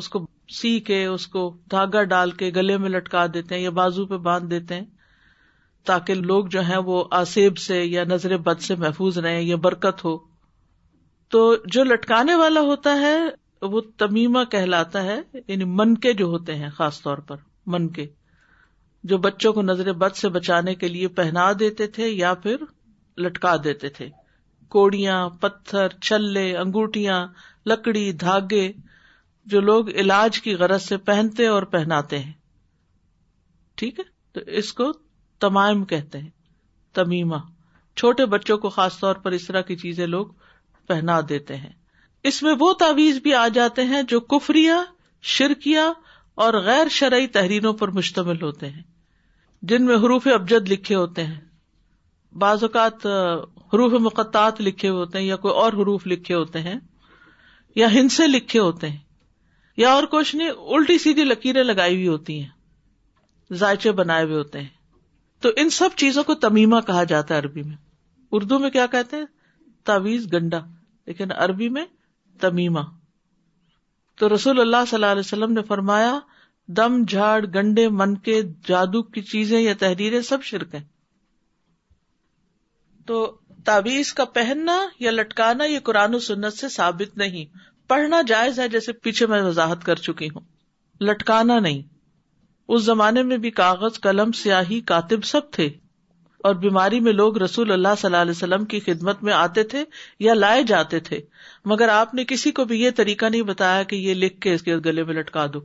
اس 0.00 0.08
کو 0.16 0.24
سی 0.60 0.78
کے 0.90 1.04
اس 1.06 1.26
کو 1.36 1.48
دھاگا 1.70 2.02
ڈال 2.12 2.30
کے 2.42 2.50
گلے 2.56 2.76
میں 2.84 2.90
لٹکا 2.90 3.24
دیتے 3.34 3.54
ہیں 3.54 3.62
یا 3.62 3.70
بازو 3.80 4.06
پہ 4.06 4.16
باندھ 4.28 4.50
دیتے 4.50 4.74
ہیں 4.74 4.84
تاکہ 5.92 6.22
لوگ 6.32 6.46
جو 6.56 6.62
ہیں 6.68 6.78
وہ 6.92 7.04
آسیب 7.22 7.58
سے 7.70 7.82
یا 7.84 8.04
نظر 8.08 8.36
بد 8.50 8.60
سے 8.70 8.74
محفوظ 8.86 9.18
رہیں 9.18 9.42
یا 9.42 9.56
برکت 9.68 10.04
ہو 10.04 10.16
تو 11.30 11.40
جو 11.74 11.82
لٹکانے 11.84 12.34
والا 12.34 12.60
ہوتا 12.70 12.94
ہے 13.00 13.16
وہ 13.72 13.80
تمیمہ 13.98 14.42
کہلاتا 14.50 15.02
ہے 15.02 15.20
یعنی 15.46 15.64
من 15.78 15.94
کے 16.06 16.12
جو 16.12 16.26
ہوتے 16.32 16.54
ہیں 16.62 16.68
خاص 16.76 17.00
طور 17.02 17.18
پر 17.28 17.36
من 17.74 17.88
کے 17.98 18.06
جو 19.12 19.18
بچوں 19.26 19.52
کو 19.52 19.62
نظر 19.62 19.92
بد 20.02 20.16
سے 20.16 20.28
بچانے 20.36 20.74
کے 20.82 20.88
لیے 20.88 21.08
پہنا 21.20 21.50
دیتے 21.58 21.86
تھے 21.96 22.08
یا 22.08 22.32
پھر 22.42 22.64
لٹکا 23.24 23.54
دیتے 23.64 23.88
تھے 23.98 24.08
کوڑیاں 24.74 25.28
پتھر 25.40 25.88
چھلے 26.02 26.44
انگوٹیاں 26.56 27.26
لکڑی 27.66 28.10
دھاگے 28.22 28.70
جو 29.52 29.60
لوگ 29.60 29.88
علاج 30.04 30.40
کی 30.42 30.54
غرض 30.60 30.82
سے 30.82 30.96
پہنتے 31.10 31.46
اور 31.46 31.62
پہناتے 31.74 32.18
ہیں 32.18 32.32
ٹھیک 33.78 33.98
ہے 33.98 34.04
تو 34.32 34.40
اس 34.60 34.72
کو 34.80 34.92
تمائم 35.46 35.84
کہتے 35.92 36.18
ہیں 36.18 36.30
تمیمہ 36.94 37.36
چھوٹے 37.96 38.26
بچوں 38.36 38.56
کو 38.58 38.68
خاص 38.78 38.98
طور 38.98 39.14
پر 39.24 39.32
اس 39.32 39.46
طرح 39.46 39.60
کی 39.70 39.76
چیزیں 39.84 40.06
لوگ 40.06 40.26
پہنا 40.88 41.20
دیتے 41.28 41.56
ہیں 41.56 41.70
اس 42.28 42.42
میں 42.42 42.54
وہ 42.58 42.72
تعویذ 42.80 43.18
بھی 43.22 43.34
آ 43.34 43.46
جاتے 43.54 43.84
ہیں 43.92 44.02
جو 44.12 44.20
کفریا 44.34 44.82
شرکیا 45.32 45.90
اور 46.44 46.54
غیر 46.64 46.88
شرعی 46.98 47.26
تحریروں 47.34 47.72
پر 47.82 47.90
مشتمل 47.98 48.42
ہوتے 48.42 48.68
ہیں 48.70 48.82
جن 49.72 49.84
میں 49.86 49.96
حروف 50.04 50.26
ابجد 50.34 50.68
لکھے 50.70 50.94
ہوتے 50.94 51.24
ہیں 51.24 51.40
بعض 52.44 52.62
اوقات 52.64 53.06
حروف 53.74 53.92
مقطعات 54.06 54.60
لکھے 54.60 54.88
ہوتے 54.96 55.18
ہیں 55.18 55.26
یا 55.26 55.36
کوئی 55.44 55.54
اور 55.62 55.72
حروف 55.82 56.06
لکھے 56.06 56.34
ہوتے 56.34 56.60
ہیں 56.62 56.78
یا 57.82 57.92
ہنسے 57.92 58.26
لکھے 58.26 58.60
ہوتے 58.60 58.88
ہیں 58.88 58.98
یا 59.76 59.90
اور 59.92 60.04
کچھ 60.10 60.34
نہیں 60.36 60.50
الٹی 60.76 60.98
سیدھی 61.04 61.24
لکیریں 61.24 61.62
لگائی 61.64 61.94
ہوئی 61.96 62.08
ہوتی 62.08 62.38
ہیں 62.42 63.54
ذائچے 63.62 63.92
بنائے 64.02 64.24
ہوئے 64.24 64.36
ہوتے 64.36 64.60
ہیں 64.60 64.68
تو 65.42 65.48
ان 65.62 65.70
سب 65.78 65.96
چیزوں 66.02 66.24
کو 66.24 66.34
تمیمہ 66.44 66.80
کہا 66.86 67.04
جاتا 67.14 67.34
ہے 67.34 67.38
عربی 67.40 67.62
میں 67.62 67.76
اردو 68.38 68.58
میں 68.58 68.70
کیا 68.76 68.86
کہتے 68.94 69.16
ہیں 69.16 69.24
تعویز 69.88 70.26
گنڈا 70.32 70.58
لیکن 71.06 71.32
عربی 71.44 71.68
میں 71.76 71.84
تمیما 72.40 72.80
تو 74.18 74.34
رسول 74.34 74.60
اللہ 74.60 74.84
صلی 74.88 74.96
اللہ 74.96 75.12
علیہ 75.12 75.26
وسلم 75.26 75.52
نے 75.52 75.62
فرمایا 75.68 76.18
دم 76.76 77.02
جھاڑ 77.08 77.38
گنڈے 77.54 77.88
من 78.00 78.16
کے 78.28 78.40
جادو 78.68 79.02
کی 79.16 79.22
چیزیں 79.32 79.60
یا 79.60 79.72
تحریریں 79.78 80.20
سب 80.28 80.42
شرک 80.50 80.74
ہیں 80.74 80.82
تو 83.06 83.18
تعویز 83.64 84.12
کا 84.20 84.24
پہننا 84.38 84.78
یا 85.00 85.10
لٹکانا 85.10 85.64
یہ 85.64 85.78
قرآن 85.84 86.14
و 86.14 86.18
سنت 86.28 86.54
سے 86.58 86.68
ثابت 86.76 87.16
نہیں 87.18 87.44
پڑھنا 87.88 88.20
جائز 88.26 88.60
ہے 88.60 88.68
جیسے 88.74 88.92
پیچھے 89.06 89.26
میں 89.32 89.42
وضاحت 89.42 89.84
کر 89.84 89.96
چکی 90.06 90.28
ہوں 90.34 90.40
لٹکانا 91.08 91.58
نہیں 91.66 91.82
اس 92.74 92.82
زمانے 92.84 93.22
میں 93.30 93.36
بھی 93.38 93.50
کاغذ 93.60 94.00
قلم 94.08 94.32
سیاہی 94.42 94.80
کاتب 94.92 95.24
سب 95.32 95.50
تھے 95.52 95.68
اور 96.48 96.54
بیماری 96.62 96.98
میں 97.00 97.12
لوگ 97.12 97.36
رسول 97.38 97.70
اللہ 97.72 97.94
صلی 97.98 98.06
اللہ 98.08 98.22
علیہ 98.22 98.30
وسلم 98.36 98.64
کی 98.72 98.78
خدمت 98.86 99.22
میں 99.24 99.32
آتے 99.32 99.62
تھے 99.72 99.82
یا 100.24 100.32
لائے 100.34 100.62
جاتے 100.70 100.98
تھے 101.06 101.20
مگر 101.72 101.88
آپ 101.88 102.12
نے 102.14 102.24
کسی 102.32 102.50
کو 102.58 102.64
بھی 102.72 102.80
یہ 102.80 102.90
طریقہ 102.96 103.26
نہیں 103.30 103.42
بتایا 103.50 103.82
کہ 103.92 103.96
یہ 103.96 104.14
لکھ 104.14 104.38
کے 104.46 104.52
اس 104.54 104.62
کے 104.62 104.76
گلے 104.84 105.04
میں 105.10 105.14
لٹکا 105.14 105.46
دو 105.54 105.60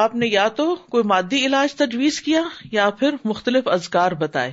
آپ 0.00 0.14
نے 0.22 0.26
یا 0.26 0.46
تو 0.56 0.74
کوئی 0.96 1.04
مادی 1.12 1.44
علاج 1.46 1.74
تجویز 1.74 2.20
کیا 2.26 2.42
یا 2.72 2.88
پھر 2.98 3.14
مختلف 3.24 3.68
ازکار 3.76 4.12
بتائے 4.24 4.52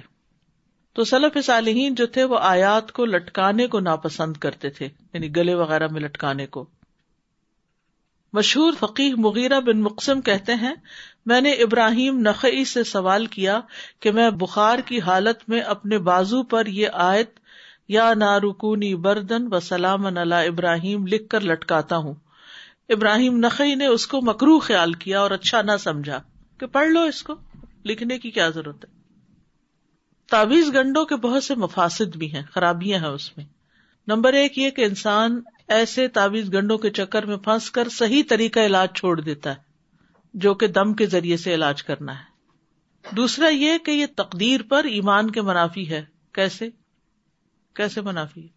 تو 0.99 1.03
سلف 1.09 1.37
صالحین 1.45 1.95
جو 2.01 2.05
تھے 2.15 2.23
وہ 2.33 2.37
آیات 2.51 2.91
کو 2.99 3.05
لٹکانے 3.05 3.67
کو 3.73 3.79
ناپسند 3.89 4.37
کرتے 4.45 4.69
تھے 4.77 4.85
یعنی 4.87 5.35
گلے 5.35 5.55
وغیرہ 5.63 5.87
میں 5.95 6.01
لٹکانے 6.01 6.45
کو 6.57 6.65
مشہور 8.39 8.73
فقیر 8.79 9.15
مغیرہ 9.25 9.59
بن 9.65 9.81
مقسم 9.81 10.21
کہتے 10.29 10.55
ہیں 10.61 10.73
میں 11.29 11.39
نے 11.41 11.51
ابراہیم 11.63 12.17
نقی 12.27 12.63
سے 12.71 12.83
سوال 12.83 13.25
کیا 13.35 13.59
کہ 14.01 14.11
میں 14.17 14.29
بخار 14.41 14.79
کی 14.85 14.99
حالت 15.05 15.39
میں 15.49 15.61
اپنے 15.73 15.97
بازو 16.09 16.41
پر 16.51 16.65
یہ 16.79 16.87
آیت 17.07 17.39
یا 17.95 18.13
نارکونی 18.17 18.93
بردن 19.07 19.47
و 19.53 19.59
سلام 19.69 20.05
علا 20.17 20.39
ابراہیم 20.51 21.07
لکھ 21.13 21.27
کر 21.29 21.41
لٹکاتا 21.51 21.97
ہوں 22.05 22.13
ابراہیم 22.95 23.37
نقی 23.45 23.73
نے 23.75 23.85
اس 23.87 24.05
کو 24.07 24.21
مکرو 24.25 24.59
خیال 24.67 24.93
کیا 25.03 25.21
اور 25.21 25.31
اچھا 25.37 25.61
نہ 25.71 25.77
سمجھا 25.83 26.19
کہ 26.59 26.65
پڑھ 26.77 26.87
لو 26.89 27.01
اس 27.13 27.23
کو 27.29 27.35
لکھنے 27.91 28.17
کی 28.19 28.31
کیا 28.31 28.49
ضرورت 28.57 28.85
ہے 28.85 28.93
تابیز 30.31 30.73
گنڈوں 30.73 31.05
کے 31.05 31.15
بہت 31.25 31.43
سے 31.43 31.55
مفاصد 31.63 32.15
بھی 32.21 32.33
ہیں 32.33 32.41
خرابیاں 32.53 32.99
ہیں 32.99 33.07
اس 33.15 33.29
میں 33.37 33.45
نمبر 34.07 34.33
ایک 34.43 34.57
یہ 34.57 34.69
کہ 34.79 34.85
انسان 34.85 35.39
ایسے 35.77 36.07
تعویز 36.19 36.53
گنڈوں 36.53 36.77
کے 36.85 36.89
چکر 37.01 37.25
میں 37.25 37.37
پھنس 37.49 37.69
کر 37.77 37.89
صحیح 37.97 38.23
طریقہ 38.29 38.59
علاج 38.69 38.89
چھوڑ 38.97 39.19
دیتا 39.21 39.51
ہے 39.51 39.64
جو 40.43 40.53
کہ 40.61 40.67
دم 40.75 40.93
کے 40.99 41.05
ذریعے 41.11 41.35
سے 41.37 41.53
علاج 41.53 41.81
کرنا 41.89 42.13
ہے 42.19 43.15
دوسرا 43.15 43.47
یہ 43.47 43.77
کہ 43.85 43.91
یہ 43.91 44.05
تقدیر 44.15 44.61
پر 44.69 44.83
ایمان 44.91 45.29
کے 45.31 45.41
منافی 45.49 45.89
ہے 45.89 46.03
کیسے 46.35 46.69
کیسے 47.75 48.01
منافی 48.07 48.47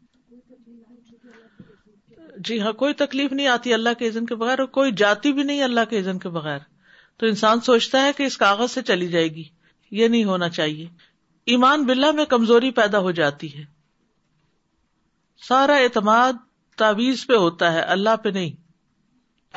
جی 2.49 2.61
ہاں 2.61 2.73
کوئی 2.81 2.95
تکلیف 3.05 3.33
نہیں 3.33 3.47
آتی 3.55 3.75
اللہ 3.75 3.95
کے 3.99 4.09
عزن 4.09 4.27
کے 4.27 4.35
بغیر 4.43 4.59
اور 4.61 4.67
کوئی 4.79 4.93
جاتی 5.05 5.33
بھی 5.39 5.43
نہیں 5.43 5.63
اللہ 5.65 5.89
کے 5.91 5.99
عزن 5.99 6.19
کے 6.19 6.29
بغیر 6.39 6.59
تو 7.19 7.27
انسان 7.27 7.61
سوچتا 7.69 8.03
ہے 8.07 8.13
کہ 8.17 8.23
اس 8.23 8.37
کاغذ 8.45 8.71
سے 8.73 8.83
چلی 8.91 9.09
جائے 9.15 9.29
گی 9.35 9.45
یہ 10.01 10.09
نہیں 10.09 10.25
ہونا 10.25 10.49
چاہیے 10.59 10.87
ایمان 11.55 11.85
بلا 11.87 12.11
میں 12.21 12.25
کمزوری 12.35 12.71
پیدا 12.83 12.99
ہو 13.07 13.11
جاتی 13.23 13.55
ہے 13.57 13.65
سارا 15.49 15.77
اعتماد 15.87 16.45
تعویز 16.79 17.27
پہ 17.27 17.35
ہوتا 17.47 17.73
ہے 17.73 17.81
اللہ 17.97 18.17
پہ 18.23 18.29
نہیں 18.39 18.51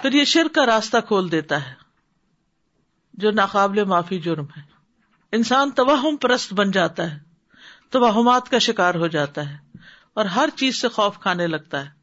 پھر 0.02 0.12
یہ 0.14 0.24
شر 0.36 0.48
کا 0.56 0.66
راستہ 0.66 0.98
کھول 1.08 1.32
دیتا 1.32 1.66
ہے 1.68 1.80
جو 3.22 3.32
ناقابل 3.40 3.84
معافی 3.94 4.20
جرم 4.28 4.46
ہے 4.58 4.62
انسان 5.38 5.72
توہم 5.80 6.16
پرست 6.24 6.54
بن 6.60 6.72
جاتا 6.78 7.10
ہے 7.12 7.18
توہمات 7.96 8.50
کا 8.54 8.60
شکار 8.68 8.96
ہو 9.04 9.08
جاتا 9.16 9.48
ہے 9.50 9.80
اور 10.22 10.30
ہر 10.38 10.54
چیز 10.62 10.82
سے 10.82 10.88
خوف 10.98 11.20
کھانے 11.26 11.48
لگتا 11.48 11.84
ہے 11.86 12.00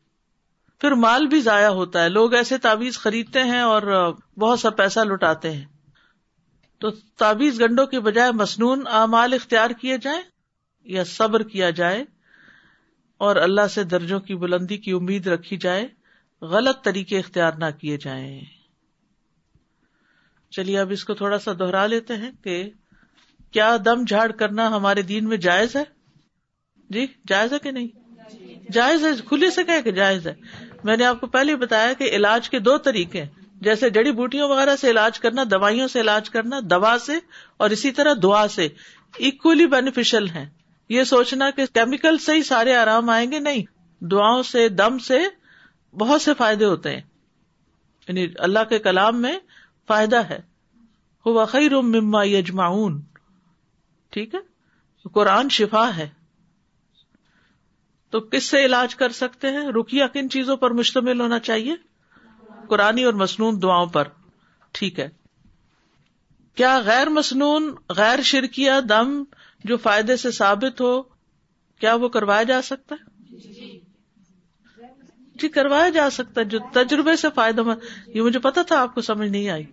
پھر 0.83 0.95
مال 1.05 1.27
بھی 1.33 1.41
ضائع 1.47 1.69
ہوتا 1.79 2.03
ہے 2.03 2.09
لوگ 2.09 2.35
ایسے 2.41 2.59
تعویذ 2.67 2.99
خریدتے 3.05 3.43
ہیں 3.53 3.61
اور 3.71 3.83
بہت 4.45 4.61
سا 4.61 4.71
پیسہ 4.81 5.01
لٹاتے 5.13 5.51
ہیں 5.57 5.65
تو 6.85 6.91
تعویز 7.23 7.61
گنڈوں 7.61 7.87
کے 7.95 8.01
بجائے 8.09 8.33
مصنون 8.43 8.85
اعمال 8.99 9.35
اختیار 9.39 9.71
کیے 9.81 9.97
جائیں 10.05 10.21
یا 10.97 11.05
صبر 11.15 11.43
کیا 11.55 11.71
جائے 11.81 12.05
اور 13.29 13.37
اللہ 13.49 13.67
سے 13.75 13.85
درجوں 13.95 14.21
کی 14.29 14.35
بلندی 14.45 14.77
کی 14.87 14.93
امید 15.01 15.27
رکھی 15.35 15.57
جائے 15.67 15.87
غلط 16.55 16.83
طریقے 16.85 17.19
اختیار 17.19 17.59
نہ 17.65 17.71
کیے 17.81 17.97
جائیں 18.05 18.31
چلیے 20.57 20.79
اب 20.79 20.91
اس 20.93 21.05
کو 21.05 21.15
تھوڑا 21.15 21.39
سا 21.39 21.53
دوہرا 21.59 21.87
لیتے 21.87 22.17
ہیں 22.17 22.31
کہ 22.45 22.55
کیا 23.53 23.71
دم 23.85 24.05
جھاڑ 24.09 24.31
کرنا 24.43 24.69
ہمارے 24.77 25.03
دین 25.13 25.29
میں 25.29 25.37
جائز 25.47 25.77
ہے 25.77 25.83
جی 26.97 27.07
جائز 27.29 27.53
ہے 27.53 27.59
کہ 27.63 27.71
نہیں 27.71 28.69
جائز 28.73 29.05
ہے 29.05 29.11
کھلے 29.29 29.51
سے 29.51 29.65
کہ 29.85 29.91
جائز 29.99 30.27
ہے 30.27 30.35
میں 30.85 30.97
نے 30.97 31.05
آپ 31.05 31.21
کو 31.21 31.27
پہلے 31.27 31.57
بتایا 31.61 31.93
کہ 31.99 32.11
علاج 32.17 32.49
کے 32.51 32.59
دو 32.69 32.77
طریقے 32.89 33.23
ہیں 33.23 33.29
جیسے 33.67 33.89
جڑی 33.91 34.11
بوٹیوں 34.19 34.49
وغیرہ 34.49 34.75
سے 34.81 34.91
علاج 34.91 35.19
کرنا 35.21 35.45
دوائیوں 35.51 35.87
سے 35.95 36.01
علاج 36.01 36.29
کرنا 36.31 36.61
دوا 36.71 36.97
سے 37.07 37.13
اور 37.65 37.71
اسی 37.77 37.91
طرح 37.93 38.15
دعا 38.23 38.47
سے 38.49 38.67
اکولی 39.31 39.67
بینیفیشل 39.73 40.29
ہیں 40.35 40.45
یہ 40.97 41.05
سوچنا 41.13 41.51
کہ 41.57 41.65
کیمیکل 41.75 42.19
سے 42.27 42.33
ہی 42.35 42.43
سارے 42.53 42.75
آرام 42.75 43.09
آئیں 43.17 43.31
گے 43.33 43.39
نہیں 43.49 43.63
دعاؤں 44.13 44.43
سے 44.53 44.69
دم 44.83 44.99
سے 45.07 45.19
بہت 46.01 46.23
سے 46.23 46.35
فائدے 46.39 46.65
ہوتے 46.65 46.91
ہیں 46.95 47.01
یعنی 48.09 48.27
اللہ 48.49 48.65
کے 48.69 48.79
کلام 48.87 49.21
میں 49.23 49.37
فائدہ 49.89 50.21
ہے 50.31 50.39
ہوا 51.27 51.45
خیر 51.55 51.81
مما 51.95 52.23
ٹھیک 54.17 54.35
ہے 54.35 54.47
قرآن 55.13 55.49
شفا 55.57 55.87
ہے 55.97 56.09
تو 58.15 58.21
کس 58.33 58.45
سے 58.51 58.65
علاج 58.65 58.95
کر 59.03 59.13
سکتے 59.19 59.51
ہیں 59.57 59.65
رکیا 59.79 60.07
کن 60.17 60.29
چیزوں 60.35 60.57
پر 60.65 60.71
مشتمل 60.81 61.21
ہونا 61.21 61.39
چاہیے 61.49 61.75
قرآن 62.69 62.99
اور 63.09 63.15
مصنون 63.23 63.61
دعاؤں 63.63 63.87
پر 63.97 64.09
ٹھیک 64.79 64.99
ہے 65.01 65.09
کیا 66.61 66.79
غیر 66.85 67.09
مصنون 67.17 67.75
غیر 67.97 68.21
شرکیہ 68.33 68.81
دم 68.89 69.13
جو 69.73 69.77
فائدے 69.89 70.17
سے 70.25 70.31
ثابت 70.41 70.81
ہو 70.87 70.93
کیا 71.85 71.95
وہ 72.05 72.09
کروایا 72.19 72.43
جا 72.53 72.61
سکتا 72.71 72.95
ہے 73.01 73.07
جی 75.43 75.49
کروایا 75.55 75.89
جا 75.95 76.09
سکتا 76.13 76.41
ہے 76.41 76.45
جو 76.53 76.59
تجربے 76.77 77.17
سے 77.17 77.29
فائدہ 77.35 77.63
مند 77.67 77.83
یہ 78.15 78.23
مجھے 78.29 78.39
پتا 78.47 78.63
تھا 78.71 78.81
آپ 78.83 78.95
کو 78.95 79.01
سمجھ 79.11 79.29
نہیں 79.29 79.49
آئی 79.57 79.65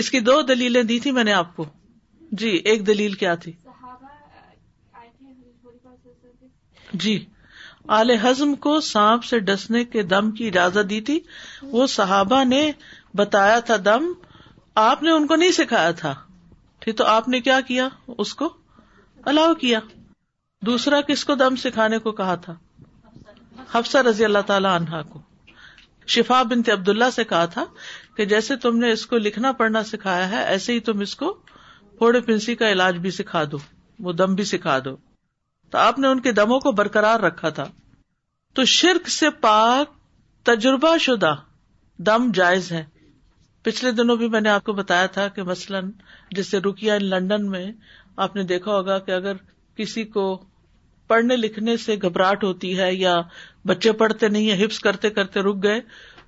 اس 0.00 0.10
کی 0.10 0.20
دو 0.26 0.40
دلیلیں 0.48 0.82
دی 0.90 0.98
تھی 1.04 1.10
میں 1.12 1.24
نے 1.24 1.32
آپ 1.32 1.54
کو 1.56 1.64
جی 2.42 2.50
ایک 2.72 2.86
دلیل 2.86 3.12
کیا 3.22 3.34
تھی 3.44 3.52
جی 7.02 7.14
آل 7.96 8.10
ہزم 8.22 8.54
کو 8.66 8.78
سانپ 8.90 9.24
سے 9.24 9.38
ڈسنے 9.50 9.84
کے 9.94 10.02
دم 10.14 10.30
کی 10.38 10.46
اجازت 10.46 10.88
دی 10.90 11.00
تھی 11.08 11.18
وہ 11.72 11.86
صحابہ 11.96 12.42
نے 12.48 12.62
بتایا 13.20 13.58
تھا 13.70 13.76
دم 13.84 14.12
آپ 14.82 15.02
نے 15.02 15.10
ان 15.12 15.26
کو 15.26 15.36
نہیں 15.36 15.52
سکھایا 15.60 15.90
تھا 16.02 16.12
ٹھیک 16.84 16.96
تو 16.98 17.04
آپ 17.16 17.28
نے 17.34 17.40
کیا 17.48 17.60
کیا 17.68 17.88
اس 18.24 18.34
کو 18.42 18.48
الاؤ 19.32 19.54
کیا 19.64 19.80
دوسرا 20.66 21.00
کس 21.08 21.24
کو 21.24 21.34
دم 21.44 21.56
سکھانے 21.66 21.98
کو 22.06 22.12
کہا 22.22 22.34
تھا 22.46 22.54
حفصہ 23.74 23.98
رضی 24.08 24.24
اللہ 24.24 24.46
تعالی 24.46 24.68
عنہا 24.68 25.02
کو 25.12 25.20
شفا 26.14 26.42
بنت 26.50 26.68
عبد 26.70 26.88
اللہ 26.88 27.10
سے 27.14 27.24
کہا 27.24 27.44
تھا 27.54 27.64
کہ 28.16 28.24
جیسے 28.32 28.56
تم 28.62 28.78
نے 28.78 28.90
اس 28.92 29.06
کو 29.06 29.18
لکھنا 29.18 29.52
پڑھنا 29.58 29.82
سکھایا 29.90 30.28
ہے 30.30 30.42
ایسے 30.54 30.72
ہی 30.72 30.80
تم 30.88 31.00
اس 31.00 31.14
کو 31.16 31.32
پھوڑے 31.98 32.20
پنسی 32.26 32.54
کا 32.62 32.70
علاج 32.72 32.96
بھی 33.00 33.10
سکھا 33.18 33.42
دو 33.52 33.56
وہ 34.04 34.12
دم 34.12 34.34
بھی 34.34 34.44
سکھا 34.44 34.78
دو 34.84 34.96
تو 35.70 35.78
آپ 35.78 35.98
نے 35.98 36.08
ان 36.08 36.20
کے 36.20 36.32
دموں 36.32 36.58
کو 36.60 36.72
برقرار 36.80 37.20
رکھا 37.20 37.48
تھا 37.58 37.64
تو 38.54 38.64
شرک 38.70 39.08
سے 39.08 39.30
پاک 39.40 39.94
تجربہ 40.46 40.96
شدہ 41.00 41.34
دم 42.06 42.30
جائز 42.34 42.70
ہے 42.72 42.84
پچھلے 43.64 43.90
دنوں 43.92 44.16
بھی 44.16 44.28
میں 44.28 44.40
نے 44.40 44.48
آپ 44.50 44.64
کو 44.64 44.72
بتایا 44.74 45.06
تھا 45.16 45.26
کہ 45.34 45.42
مثلاً 45.48 45.90
جیسے 46.36 46.58
روکیا 46.60 46.94
ان 46.94 47.04
لنڈن 47.10 47.48
میں 47.50 47.66
آپ 48.24 48.34
نے 48.36 48.42
دیکھا 48.44 48.72
ہوگا 48.76 48.98
کہ 49.06 49.10
اگر 49.12 49.36
کسی 49.76 50.04
کو 50.16 50.24
پڑھنے 51.08 51.36
لکھنے 51.36 51.76
سے 51.76 51.96
گھبراہٹ 52.02 52.44
ہوتی 52.44 52.78
ہے 52.78 52.92
یا 52.94 53.20
بچے 53.66 53.92
پڑھتے 54.00 54.28
نہیں 54.28 54.50
ہیں 54.50 54.64
ہپس 54.64 54.78
کرتے 54.80 55.10
کرتے 55.16 55.40
رک 55.48 55.62
گئے 55.62 55.80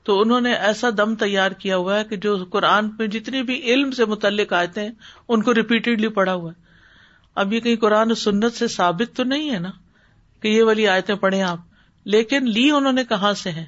تو 0.09 0.21
انہوں 0.21 0.41
نے 0.41 0.53
ایسا 0.69 0.88
دم 0.97 1.14
تیار 1.23 1.50
کیا 1.59 1.76
ہوا 1.76 1.99
ہے 1.99 2.05
کہ 2.09 2.17
جو 2.25 2.37
قرآن 2.50 2.88
میں 2.99 3.07
جتنی 3.14 3.43
بھی 3.50 3.61
علم 3.73 3.91
سے 4.00 4.05
متعلق 4.12 4.53
آئے 4.53 4.67
ہیں 4.76 4.91
ان 5.29 5.43
کو 5.43 5.55
ریپیٹیڈلی 5.55 6.09
پڑھا 6.19 6.35
ہوا 6.35 6.50
ہے 6.53 6.62
اب 7.43 7.53
یہ 7.53 7.61
کہیں 7.61 7.76
قرآن 7.85 8.14
سنت 8.25 8.57
سے 8.59 8.69
ثابت 8.75 9.14
تو 9.17 9.25
نہیں 9.25 9.50
ہے 9.55 9.59
نا 9.59 9.71
کہ 10.43 10.49
یہ 10.49 10.62
والی 10.69 10.87
آئے 10.88 11.00
تھے 11.11 11.14
پڑھے 11.25 11.41
آپ 11.43 11.59
لیکن 12.14 12.50
لی 12.53 12.71
انہوں 12.76 12.93
نے 13.00 13.05
کہاں 13.09 13.33
سے 13.43 13.50
ہیں 13.59 13.64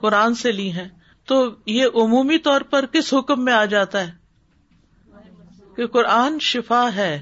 قرآن 0.00 0.34
سے 0.42 0.52
لی 0.52 0.70
ہیں 0.72 0.88
تو 1.28 1.44
یہ 1.66 1.96
عمومی 2.02 2.38
طور 2.48 2.60
پر 2.70 2.86
کس 2.92 3.12
حکم 3.14 3.44
میں 3.44 3.52
آ 3.52 3.64
جاتا 3.74 4.06
ہے 4.06 4.12
کہ 5.76 5.86
قرآن 5.96 6.38
شفا 6.50 6.88
ہے 6.96 7.12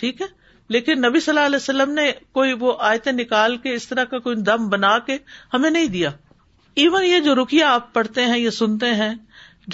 ٹھیک 0.00 0.20
ہے 0.22 0.26
لیکن 0.74 1.00
نبی 1.04 1.20
صلی 1.20 1.32
اللہ 1.38 1.46
علیہ 1.46 1.56
وسلم 1.56 1.92
نے 1.94 2.10
کوئی 2.34 2.52
وہ 2.60 2.72
آیتیں 2.90 3.12
نکال 3.12 3.56
کے 3.62 3.74
اس 3.74 3.88
طرح 3.88 4.04
کا 4.10 4.18
کوئی 4.26 4.36
دم 4.42 4.68
بنا 4.70 4.98
کے 5.06 5.16
ہمیں 5.54 5.70
نہیں 5.70 5.86
دیا 5.94 6.10
ایون 6.82 7.04
یہ 7.04 7.20
جو 7.24 7.34
رکیا 7.42 7.72
آپ 7.74 7.92
پڑھتے 7.94 8.24
ہیں 8.26 8.38
یہ 8.38 8.50
سنتے 8.58 8.90
ہیں 9.00 9.14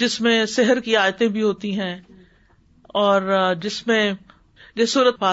جس 0.01 0.19
میں 0.21 0.43
سحر 0.55 0.79
کی 0.87 0.95
آیتیں 0.97 1.27
بھی 1.35 1.41
ہوتی 1.41 1.79
ہیں 1.79 1.95
اور 3.03 3.37
جس 3.61 3.85
میں 3.87 4.11
سورت 4.87 5.23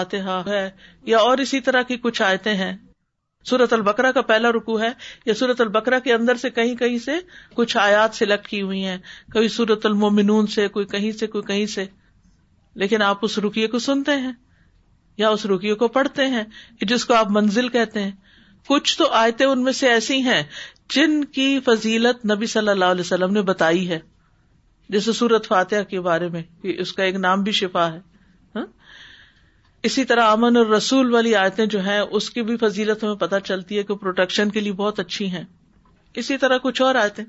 ہے 0.49 0.69
یا 1.05 1.17
اور 1.17 1.37
اسی 1.39 1.59
طرح 1.65 1.81
کی 1.87 1.97
کچھ 2.03 2.21
آیتیں 2.21 2.53
ہیں 2.55 2.75
سورت 3.49 3.73
البکرا 3.73 4.11
کا 4.11 4.21
پہلا 4.31 4.51
رکو 4.51 4.79
ہے 4.79 4.89
یا 5.25 5.33
سورت 5.41 5.61
البکرا 5.61 5.99
کے 6.07 6.13
اندر 6.13 6.35
سے 6.41 6.49
کہیں 6.49 6.75
کہیں 6.75 6.97
سے 7.05 7.11
کچھ 7.55 7.75
آیات 7.83 8.15
سلیکٹ 8.15 8.47
کی 8.47 8.61
ہوئی 8.61 8.83
ہیں 8.85 8.97
کبھی 9.33 9.47
سورت 9.57 9.85
المومنون 9.85 10.47
سے 10.55 10.67
کوئی 10.77 10.85
کہیں 10.95 11.11
سے 11.19 11.27
کوئی 11.37 11.43
کہیں 11.47 11.65
سے 11.75 11.85
لیکن 12.85 13.01
آپ 13.01 13.25
اس 13.25 13.37
رکیے 13.45 13.67
کو 13.67 13.79
سنتے 13.87 14.15
ہیں 14.25 14.31
یا 15.17 15.29
اس 15.33 15.45
رکیے 15.45 15.73
کو 15.81 15.87
پڑھتے 15.97 16.25
ہیں 16.33 16.43
جس 16.89 17.05
کو 17.05 17.13
آپ 17.13 17.29
منزل 17.37 17.69
کہتے 17.75 18.03
ہیں 18.03 18.11
کچھ 18.67 18.97
تو 18.97 19.09
آیتیں 19.21 19.45
ان 19.45 19.63
میں 19.63 19.71
سے 19.73 19.89
ایسی 19.89 20.19
ہیں 20.21 20.41
جن 20.95 21.23
کی 21.37 21.47
فضیلت 21.65 22.25
نبی 22.31 22.45
صلی 22.55 22.69
اللہ 22.69 22.91
علیہ 22.95 23.01
وسلم 23.01 23.31
نے 23.33 23.41
بتائی 23.51 23.87
ہے 23.89 23.99
جیسے 24.95 25.11
سورت 25.13 25.47
فاتح 25.47 25.83
کے 25.89 25.99
بارے 26.01 26.27
میں 26.35 26.41
اس 26.83 26.93
کا 26.93 27.03
ایک 27.03 27.15
نام 27.27 27.41
بھی 27.43 27.51
شفا 27.61 27.91
ہے 27.93 27.99
ہاں؟ 28.55 28.65
اسی 29.89 30.03
طرح 30.11 30.31
امن 30.31 30.57
اور 30.57 30.65
رسول 30.75 31.13
والی 31.13 31.35
آیتیں 31.35 31.65
جو 31.73 31.81
ہیں 31.85 31.99
اس 32.19 32.29
کی 32.35 32.41
بھی 32.49 32.55
فضیلت 32.65 33.03
ہمیں 33.03 33.15
پتہ 33.25 33.35
چلتی 33.45 33.77
ہے 33.77 33.83
کہ 33.89 33.95
پروٹیکشن 34.03 34.49
کے 34.51 34.59
لیے 34.59 34.73
بہت 34.83 34.99
اچھی 34.99 35.29
ہیں 35.31 35.43
اسی 36.21 36.37
طرح 36.43 36.57
کچھ 36.63 36.81
اور 36.81 36.95
آیتیں 37.05 37.23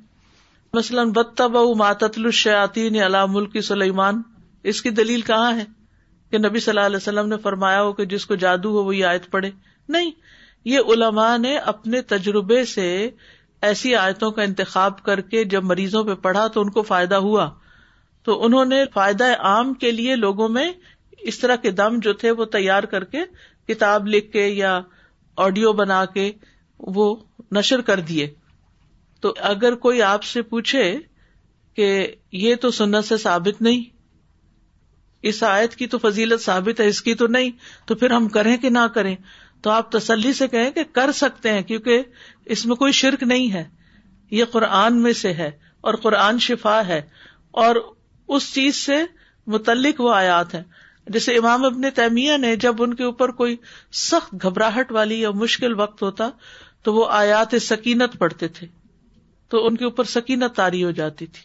مثلاً 0.74 1.11
بتب 1.14 1.57
ماتتل 1.79 2.31
شیاتی 2.44 2.88
نے 2.96 3.05
علام 3.07 3.33
ملک 3.33 3.59
سلیمان 3.64 4.22
اس 4.72 4.83
کی 4.83 4.90
دلیل 5.03 5.20
کہاں 5.33 5.53
ہے 5.59 5.64
کہ 6.31 6.38
نبی 6.38 6.61
صلی 6.61 6.71
اللہ 6.73 6.87
علیہ 6.87 6.97
وسلم 6.97 7.27
نے 7.29 7.37
فرمایا 7.43 7.83
ہو 7.83 7.93
کہ 7.99 8.05
جس 8.12 8.27
کو 8.27 8.35
جادو 8.45 8.71
ہو 8.79 8.83
وہی 8.85 9.03
آیت 9.11 9.31
پڑھے 9.31 9.51
نہیں 9.97 10.11
یہ 10.71 10.91
علماء 10.95 11.37
نے 11.45 11.57
اپنے 11.73 12.01
تجربے 12.12 12.64
سے 12.75 12.87
ایسی 13.69 13.95
آیتوں 13.97 14.31
کا 14.31 14.43
انتخاب 14.43 15.03
کر 15.05 15.21
کے 15.31 15.45
جب 15.55 15.64
مریضوں 15.64 16.03
پہ 16.05 16.14
پڑھا 16.27 16.47
تو 16.57 16.61
ان 16.61 16.71
کو 16.71 16.83
فائدہ 16.93 17.14
ہوا 17.29 17.49
تو 18.25 18.43
انہوں 18.45 18.64
نے 18.73 18.85
فائدہ 18.95 19.33
عام 19.53 19.73
کے 19.85 19.91
لیے 19.93 20.17
لوگوں 20.17 20.49
میں 20.59 20.71
اس 21.31 21.38
طرح 21.38 21.57
کے 21.62 21.71
دم 21.81 21.99
جو 22.03 22.12
تھے 22.23 22.31
وہ 22.41 22.45
تیار 22.57 22.83
کر 22.95 23.05
کے 23.14 23.23
کتاب 23.69 24.07
لکھ 24.07 24.31
کے 24.33 24.47
یا 24.47 24.81
آڈیو 25.47 25.73
بنا 25.81 26.05
کے 26.14 26.31
وہ 26.97 27.14
نشر 27.57 27.81
کر 27.91 28.01
دیے 28.11 28.27
تو 29.21 29.33
اگر 29.53 29.75
کوئی 29.87 30.03
آپ 30.12 30.23
سے 30.33 30.43
پوچھے 30.53 30.85
کہ 31.77 31.91
یہ 32.43 32.55
تو 32.61 32.71
سنت 32.81 33.05
سے 33.05 33.17
ثابت 33.23 33.62
نہیں 33.62 33.97
اس 35.28 35.42
آیت 35.42 35.74
کی 35.76 35.87
تو 35.92 35.98
فضیلت 36.02 36.42
ثابت 36.42 36.81
ہے 36.81 36.87
اس 36.88 37.00
کی 37.02 37.14
تو 37.22 37.26
نہیں 37.26 37.50
تو 37.87 37.94
پھر 38.02 38.11
ہم 38.11 38.28
کریں 38.37 38.57
کہ 38.62 38.68
نہ 38.70 38.87
کریں 38.94 39.14
تو 39.62 39.70
آپ 39.70 39.90
تسلی 39.92 40.33
سے 40.40 40.48
کہیں 40.48 40.70
کہ 40.70 40.83
کر 40.94 41.12
سکتے 41.20 41.52
ہیں 41.52 41.62
کیونکہ 41.70 42.02
اس 42.57 42.64
میں 42.66 42.76
کوئی 42.83 42.92
شرک 42.98 43.22
نہیں 43.22 43.52
ہے 43.52 43.64
یہ 44.37 44.44
قرآن 44.52 45.00
میں 45.02 45.12
سے 45.22 45.33
ہے 45.35 45.50
اور 45.88 45.94
قرآن 46.04 46.38
شفا 46.46 46.81
ہے 46.87 47.00
اور 47.64 47.76
اس 48.37 48.52
چیز 48.54 48.76
سے 48.76 49.02
متعلق 49.54 50.00
وہ 50.00 50.14
آیات 50.14 50.54
ہیں 50.54 50.62
جیسے 51.12 51.37
امام 51.37 51.64
ابن 51.64 51.90
تیمیہ 51.94 52.37
نے 52.38 52.54
جب 52.62 52.83
ان 52.83 52.94
کے 52.94 53.04
اوپر 53.04 53.31
کوئی 53.37 53.57
سخت 54.07 54.35
گھبراہٹ 54.42 54.90
والی 54.92 55.20
یا 55.20 55.31
مشکل 55.44 55.78
وقت 55.81 56.02
ہوتا 56.02 56.28
تو 56.85 56.94
وہ 56.94 57.07
آیات 57.12 57.54
سکینت 57.62 58.18
پڑھتے 58.18 58.48
تھے 58.59 58.66
تو 59.50 59.66
ان 59.66 59.76
کے 59.76 59.85
اوپر 59.85 60.04
سکینت 60.14 60.54
تاری 60.57 60.85
ہو 60.85 60.90
جاتی 61.00 61.26
تھی 61.26 61.42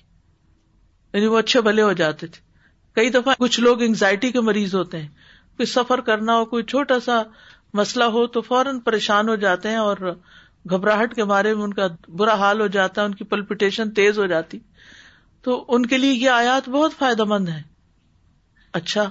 یعنی 1.13 1.25
وہ 1.27 1.38
اچھے 1.39 1.62
بھلے 1.62 1.81
ہو 1.81 1.93
جاتے 2.01 2.27
تھے 2.27 2.41
کئی 2.95 3.10
دفعہ 3.10 3.34
کچھ 3.39 3.60
لوگ 3.60 3.82
انگزائٹی 3.84 4.32
کے 4.32 4.41
مریض 4.49 4.73
ہوتے 4.75 5.01
ہیں 5.01 5.08
کوئی 5.58 5.65
سفر 5.67 6.01
کرنا 6.10 6.36
ہو 6.38 6.45
کوئی 6.51 6.63
چھوٹا 6.73 6.99
سا 7.06 7.21
مسئلہ 7.79 8.03
ہو 8.15 8.25
تو 8.36 8.41
فوراً 8.49 8.79
پریشان 8.89 9.29
ہو 9.29 9.36
جاتے 9.43 9.69
ہیں 9.69 9.77
اور 9.86 9.97
گھبراہٹ 10.71 11.15
کے 11.15 11.23
بارے 11.32 11.53
میں 11.56 11.63
ان 11.63 11.73
کا 11.73 11.88
برا 12.19 12.34
حال 12.41 12.62
ہو 12.62 12.67
جاتا 12.75 13.01
ہے 13.01 13.06
ان 13.06 13.15
کی 13.15 13.23
پلپٹیشن 13.32 13.91
تیز 13.99 14.19
ہو 14.19 14.25
جاتی 14.34 14.60
تو 15.43 15.63
ان 15.75 15.86
کے 15.93 15.97
لیے 15.97 16.12
یہ 16.12 16.29
آیات 16.29 16.69
بہت 16.75 16.93
فائدہ 16.99 17.23
مند 17.32 17.49
ہے 17.49 17.62
اچھا 18.79 19.10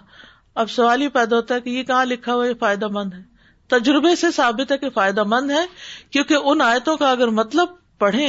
اب 0.62 0.70
سوال 0.70 1.02
ہی 1.02 1.08
پیدا 1.18 1.36
ہوتا 1.36 1.54
ہے 1.54 1.60
کہ 1.60 1.70
یہ 1.70 1.82
کہاں 1.90 2.04
لکھا 2.06 2.34
ہوا 2.34 2.46
یہ 2.46 2.54
فائدہ 2.60 2.88
مند 2.98 3.12
ہے 3.14 3.20
تجربے 3.76 4.14
سے 4.20 4.30
ثابت 4.36 4.72
ہے 4.72 4.78
کہ 4.78 4.88
فائدہ 4.94 5.22
مند 5.34 5.50
ہے 5.50 5.64
کیونکہ 6.10 6.48
ان 6.52 6.60
آیتوں 6.62 6.96
کا 7.02 7.10
اگر 7.10 7.28
مطلب 7.40 7.68
پڑھے 7.98 8.28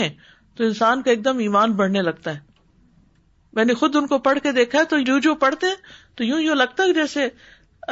تو 0.56 0.64
انسان 0.64 1.02
کا 1.04 1.12
ایک 1.12 1.24
دم 1.26 1.38
ایمان 1.48 1.72
بڑھنے 1.78 2.02
لگتا 2.02 2.34
ہے 2.36 2.40
میں 3.56 3.64
نے 3.66 3.74
خود 3.80 3.96
ان 3.96 4.08
کو 4.12 4.18
پڑھ 4.28 4.40
کے 4.44 4.52
دیکھا 4.52 4.84
تو 4.90 4.98
یوں 5.00 5.20
جو 5.26 5.34
پڑھتے 5.44 5.68
تو 6.18 6.24
یوں 6.24 6.40
یوں 6.42 6.56
لگتا 6.56 6.84
ہے 6.84 6.94
جیسے 6.94 7.28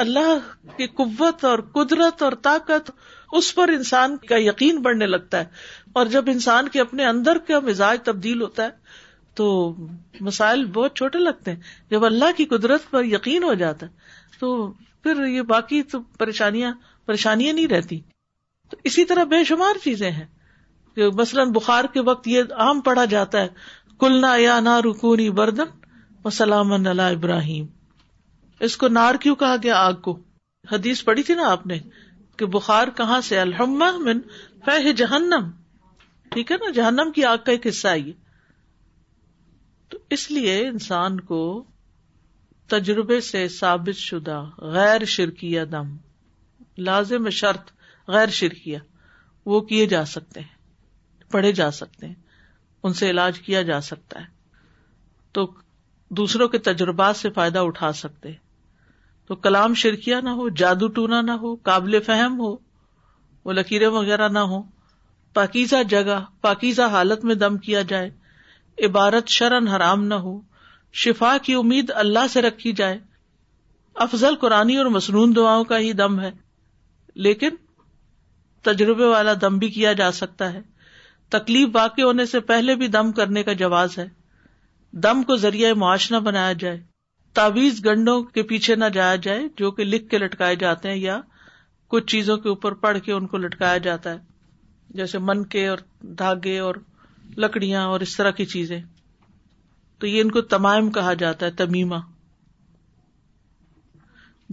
اللہ 0.04 0.48
کی 0.76 0.86
قوت 1.00 1.44
اور 1.44 1.58
قدرت 1.74 2.22
اور 2.28 2.32
طاقت 2.46 2.90
اس 3.40 3.54
پر 3.54 3.68
انسان 3.74 4.16
کا 4.28 4.36
یقین 4.42 4.80
بڑھنے 4.86 5.06
لگتا 5.06 5.38
ہے 5.40 5.90
اور 6.00 6.06
جب 6.14 6.30
انسان 6.30 6.68
کے 6.76 6.80
اپنے 6.80 7.04
اندر 7.06 7.38
کا 7.48 7.58
مزاج 7.68 7.98
تبدیل 8.04 8.42
ہوتا 8.42 8.64
ہے 8.64 8.80
تو 9.40 9.46
مسائل 10.30 10.64
بہت 10.74 10.96
چھوٹے 10.96 11.18
لگتے 11.18 11.50
ہیں 11.52 11.60
جب 11.90 12.04
اللہ 12.04 12.36
کی 12.36 12.44
قدرت 12.54 12.90
پر 12.90 13.04
یقین 13.12 13.42
ہو 13.44 13.54
جاتا 13.64 13.86
ہے 13.86 14.38
تو 14.40 14.50
پھر 15.02 15.24
یہ 15.26 15.42
باقی 15.54 15.82
تو 15.92 16.00
پریشانیاں 16.18 16.72
پریشانیاں 17.06 17.52
نہیں 17.52 17.68
رہتی 17.72 18.00
تو 18.70 18.76
اسی 18.90 19.04
طرح 19.12 19.24
بے 19.34 19.42
شمار 19.52 19.78
چیزیں 19.84 20.10
ہیں 20.10 20.26
مثلاً 21.18 21.50
بخار 21.52 21.84
کے 21.92 22.00
وقت 22.06 22.26
یہ 22.28 22.58
عام 22.62 22.80
پڑھا 22.88 23.04
جاتا 23.12 23.40
ہے 23.42 23.48
کلنا 24.02 24.34
یا 24.36 24.58
رکونی 24.84 25.28
بردن 25.38 25.68
و 26.24 26.30
سلام 26.36 26.72
اللہ 26.72 27.10
ابراہیم 27.16 27.66
اس 28.68 28.76
کو 28.76 28.88
نار 28.94 29.14
کیوں 29.22 29.34
کہا 29.42 29.56
گیا 29.62 29.74
آگ 29.88 30.00
کو 30.06 30.16
حدیث 30.70 31.02
پڑی 31.10 31.22
تھی 31.28 31.34
نا 31.40 31.50
آپ 31.50 31.66
نے 31.72 31.78
کہ 32.38 32.46
بخار 32.56 32.88
کہاں 32.96 33.20
سے 33.28 33.38
الحما 33.40 33.90
من 34.06 34.20
فہ 34.66 34.92
جہنم 35.02 35.50
ٹھیک 36.34 36.50
ہے 36.52 36.56
نا 36.64 36.70
جہنم 36.80 37.12
کی 37.14 37.24
آگ 37.34 37.44
کا 37.46 37.52
ایک 37.52 37.66
حصہ 37.66 37.88
ہے 37.88 37.98
یہ 37.98 38.12
تو 39.90 39.98
اس 40.16 40.30
لیے 40.30 40.56
انسان 40.68 41.20
کو 41.30 41.40
تجربے 42.74 43.20
سے 43.30 43.46
ثابت 43.58 43.96
شدہ 44.08 44.42
غیر 44.78 45.04
شرکیہ 45.14 45.64
دم 45.76 45.96
لازم 46.90 47.30
شرط 47.42 47.70
غیر 48.16 48.34
شرکیہ 48.40 48.78
وہ 49.52 49.60
کیے 49.70 49.86
جا 49.94 50.04
سکتے 50.16 50.40
ہیں 50.40 51.30
پڑھے 51.32 51.52
جا 51.62 51.70
سکتے 51.80 52.06
ہیں 52.06 52.14
ان 52.86 52.92
سے 53.00 53.10
علاج 53.10 53.38
کیا 53.40 53.60
جا 53.62 53.80
سکتا 53.88 54.20
ہے 54.20 54.24
تو 55.36 55.46
دوسروں 56.20 56.48
کے 56.54 56.58
تجربات 56.68 57.16
سے 57.16 57.30
فائدہ 57.34 57.58
اٹھا 57.66 57.92
سکتے 58.02 58.32
تو 59.28 59.36
کلام 59.46 59.74
شرکیہ 59.82 60.16
نہ 60.24 60.28
ہو 60.40 60.48
جادو 60.62 60.88
ٹونا 60.96 61.20
نہ 61.28 61.32
ہو 61.42 61.54
قابل 61.68 62.00
فہم 62.06 62.38
ہو 62.40 62.56
وہ 63.44 63.52
لکیریں 63.52 63.88
وغیرہ 63.88 64.28
نہ 64.28 64.38
ہو 64.54 64.62
پاکیزہ 65.34 65.82
جگہ 65.88 66.20
پاکیزہ 66.40 66.88
حالت 66.96 67.24
میں 67.24 67.34
دم 67.44 67.56
کیا 67.66 67.82
جائے 67.92 68.10
عبارت 68.86 69.28
شرن 69.36 69.68
حرام 69.68 70.04
نہ 70.04 70.14
ہو 70.26 70.40
شفا 71.02 71.36
کی 71.42 71.54
امید 71.54 71.90
اللہ 72.02 72.26
سے 72.32 72.42
رکھی 72.42 72.72
جائے 72.80 72.98
افضل 74.04 74.36
قرآن 74.40 74.76
اور 74.78 74.86
مصنون 74.96 75.34
دعاؤں 75.36 75.64
کا 75.70 75.78
ہی 75.86 75.92
دم 76.02 76.20
ہے 76.20 76.30
لیکن 77.28 77.56
تجربے 78.68 79.06
والا 79.08 79.32
دم 79.40 79.58
بھی 79.58 79.68
کیا 79.78 79.92
جا 80.02 80.10
سکتا 80.18 80.52
ہے 80.52 80.60
تکلیف 81.32 81.68
واقع 81.74 82.02
ہونے 82.06 82.24
سے 82.30 82.40
پہلے 82.48 82.74
بھی 82.80 82.86
دم 82.94 83.12
کرنے 83.18 83.42
کا 83.48 83.52
جواز 83.60 83.98
ہے 83.98 84.04
دم 85.04 85.22
کو 85.28 85.36
ذریعہ 85.44 85.72
معاش 85.82 86.10
نہ 86.12 86.16
بنایا 86.26 86.52
جائے 86.62 86.80
تاویز 87.38 87.84
گنڈوں 87.84 88.22
کے 88.36 88.42
پیچھے 88.50 88.74
نہ 88.84 88.88
جایا 88.94 89.14
جائے 89.26 89.46
جو 89.60 89.70
کہ 89.78 89.84
لکھ 89.84 90.08
کے 90.08 90.18
لٹکائے 90.18 90.56
جاتے 90.64 90.88
ہیں 90.90 90.96
یا 90.96 91.20
کچھ 91.94 92.06
چیزوں 92.14 92.36
کے 92.44 92.48
اوپر 92.48 92.74
پڑھ 92.84 92.98
کے 93.04 93.12
ان 93.12 93.26
کو 93.34 93.38
لٹکایا 93.46 93.78
جاتا 93.86 94.12
ہے 94.14 94.18
جیسے 95.00 95.18
من 95.30 95.44
کے 95.54 95.66
اور 95.68 95.78
دھاگے 96.22 96.58
اور 96.66 96.74
لکڑیاں 97.44 97.86
اور 97.92 98.00
اس 98.06 98.16
طرح 98.16 98.30
کی 98.40 98.44
چیزیں 98.54 98.80
تو 100.00 100.06
یہ 100.06 100.20
ان 100.20 100.30
کو 100.36 100.40
تمائم 100.56 100.90
کہا 100.98 101.14
جاتا 101.24 101.46
ہے 101.46 101.50
Tamima 101.62 102.00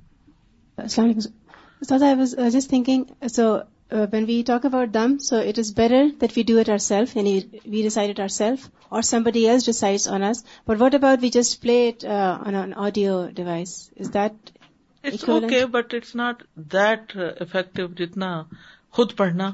when 4.12 4.24
we 4.28 4.42
talk 4.46 4.64
about 4.66 4.92
them 4.94 5.16
so 5.26 5.36
it 5.48 5.58
is 5.58 5.72
better 5.76 6.04
that 6.20 6.30
we 6.36 6.42
do 6.48 6.58
it 6.60 6.68
our 6.70 6.78
self 6.84 7.16
یعنی 7.16 7.38
we 7.70 7.82
decide 7.82 8.08
it 8.08 8.20
our 8.20 8.28
self 8.40 8.66
اور 8.88 9.02
somebody 9.22 9.48
else 9.48 9.66
decide 9.66 10.06
on 10.12 10.22
on 10.22 10.32
but 10.66 10.70
but 10.76 10.80
what 10.82 10.94
about 10.94 11.18
we 11.22 11.28
just 11.40 11.60
play 11.62 11.76
it 11.88 12.04
in 12.04 12.72
audio 12.86 13.22
device 13.36 13.74
is 14.00 14.12
that 14.14 14.50
that 15.12 15.28
okay 15.30 15.60
it's 15.96 16.14
not 16.16 17.12
effective 17.40 17.86
جتنا 18.04 18.30
خود 18.96 19.16
پڑھنا 19.16 19.50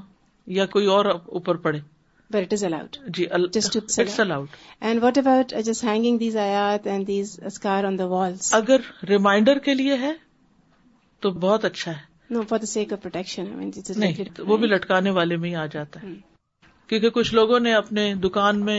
یا 0.59 0.67
کوئی 0.77 0.87
اور 0.99 1.05
اوپر 1.05 1.57
پڑھے 1.67 1.81
but 2.33 2.43
it 2.43 2.53
is 2.53 2.65
allowed 2.65 2.97
G 3.17 3.27
it's 3.31 4.21
aloud 4.21 4.47
and 4.81 5.03
what 5.03 5.19
about 5.19 5.55
just 5.65 5.85
hanging 5.85 6.19
these 6.19 6.37
آیات 6.47 6.87
and 6.87 7.07
these 7.07 7.39
اسکار 7.47 7.85
on 7.85 7.99
the 7.99 8.07
walls 8.15 8.55
اگر 8.55 8.91
ریمائنڈر 9.09 9.59
کے 9.65 9.75
لیے 9.75 9.97
ہے 10.01 10.13
تو 11.21 11.31
بہت 11.45 11.65
اچھا 11.65 11.91
ہے 11.93 12.09
پروٹیکشن 12.31 13.53
وہ 14.47 14.57
بھی 14.57 14.67
لٹکانے 14.67 15.11
والے 15.15 15.37
میں 15.45 15.51
ہی 15.51 15.55
آ 15.55 15.65
جاتا 15.73 16.03
ہے 16.03 16.07
hmm. 16.07 16.19
کیونکہ 16.89 17.11
کچھ 17.17 17.35
لوگوں 17.35 17.59
نے 17.61 17.73
اپنے 17.75 18.13
دکان 18.25 18.65
میں 18.65 18.79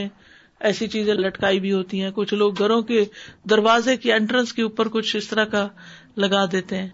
ایسی 0.70 0.88
چیزیں 0.94 1.14
لٹکائی 1.14 1.60
بھی 1.60 1.72
ہوتی 1.74 2.02
ہیں 2.04 2.10
کچھ 2.16 2.34
لوگ 2.34 2.58
گھروں 2.64 2.82
کے 2.90 3.04
دروازے 3.50 3.96
کی 3.98 4.12
انٹرنس 4.14 4.54
کے 4.54 4.62
اوپر 4.64 4.88
کچھ 4.96 5.16
اس 5.16 5.28
طرح 5.28 5.46
کا 5.56 5.68
لگا 6.26 6.46
دیتے 6.52 6.78
ہیں 6.82 6.90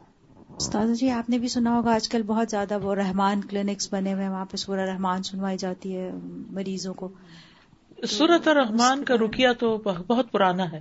استاد 0.57 0.93
جی 0.99 1.09
آپ 1.11 1.29
نے 1.29 1.37
بھی 1.37 1.47
سنا 1.53 1.73
ہوگا 1.75 1.93
آج 1.93 2.07
کل 2.09 2.21
بہت 2.27 2.49
زیادہ 2.51 2.77
وہ 2.83 2.93
رحمان 2.95 3.41
کلینکس 3.49 3.87
بنے 3.93 4.13
ہوئے 4.13 4.27
وہاں 4.29 4.45
پہ 4.51 4.57
سورہ 4.57 4.85
رحمان 4.89 5.23
سنوائی 5.23 5.57
جاتی 5.63 5.95
ہے 5.95 6.09
مریضوں 6.59 6.93
کو 7.01 7.09
سورت 8.11 8.47
رحمان 8.59 9.03
کا 9.03 9.15
رکیا 9.25 9.51
تو 9.63 9.75
بہت 9.83 10.31
پرانا 10.31 10.71
ہے 10.71 10.79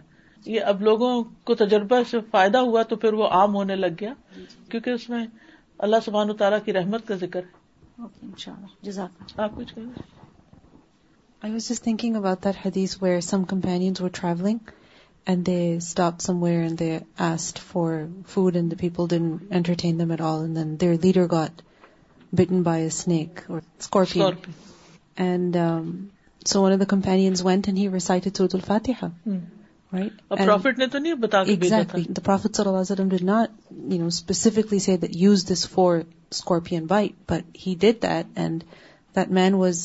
یہ 0.54 0.64
اب 0.72 0.80
لوگوں 0.82 1.12
کو 1.50 1.54
تجربہ 1.64 2.00
سے 2.10 2.18
فائدہ 2.30 2.58
ہوا 2.70 2.82
تو 2.92 2.96
پھر 3.04 3.12
وہ 3.20 3.28
عام 3.40 3.54
ہونے 3.54 3.76
لگ 3.76 4.00
گیا 4.00 4.12
جی، 4.36 4.40
جی۔ 4.40 4.64
کیونکہ 4.70 4.90
اس 4.90 5.08
میں 5.10 5.24
اللہ 5.84 5.96
سبحان 6.04 6.32
تعالیٰ 6.38 6.58
کی 6.64 6.72
رحمت 6.72 7.06
کا 7.08 7.14
ذکر 7.24 7.40
ہے 7.44 7.94
پرافٹ 30.28 30.82
صلی 30.92 31.10
اللہ 32.68 32.92
علام 32.92 33.08
D 33.08 33.16
not 33.24 33.72
you 33.92 33.98
know 33.98 34.06
specifically 34.06 34.78
see 34.86 34.96
use 35.22 35.46
this 35.52 35.66
for 35.72 35.92
scorpion 36.32 36.76
bite 36.94 37.06
but 37.30 37.42
he 37.66 37.72
did 37.80 37.96
that 38.02 38.26
and 38.44 38.56
that 39.16 39.28
man 39.40 39.52
was 39.62 39.76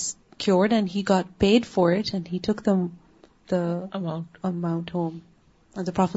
cured 0.45 0.69
and 0.74 0.86
he 0.95 1.02
got 1.10 1.26
paid 1.39 1.62
for 1.74 1.88
it 1.97 2.08
and 2.13 2.24
he 2.34 2.38
took 2.47 2.58
the amount 2.65 4.88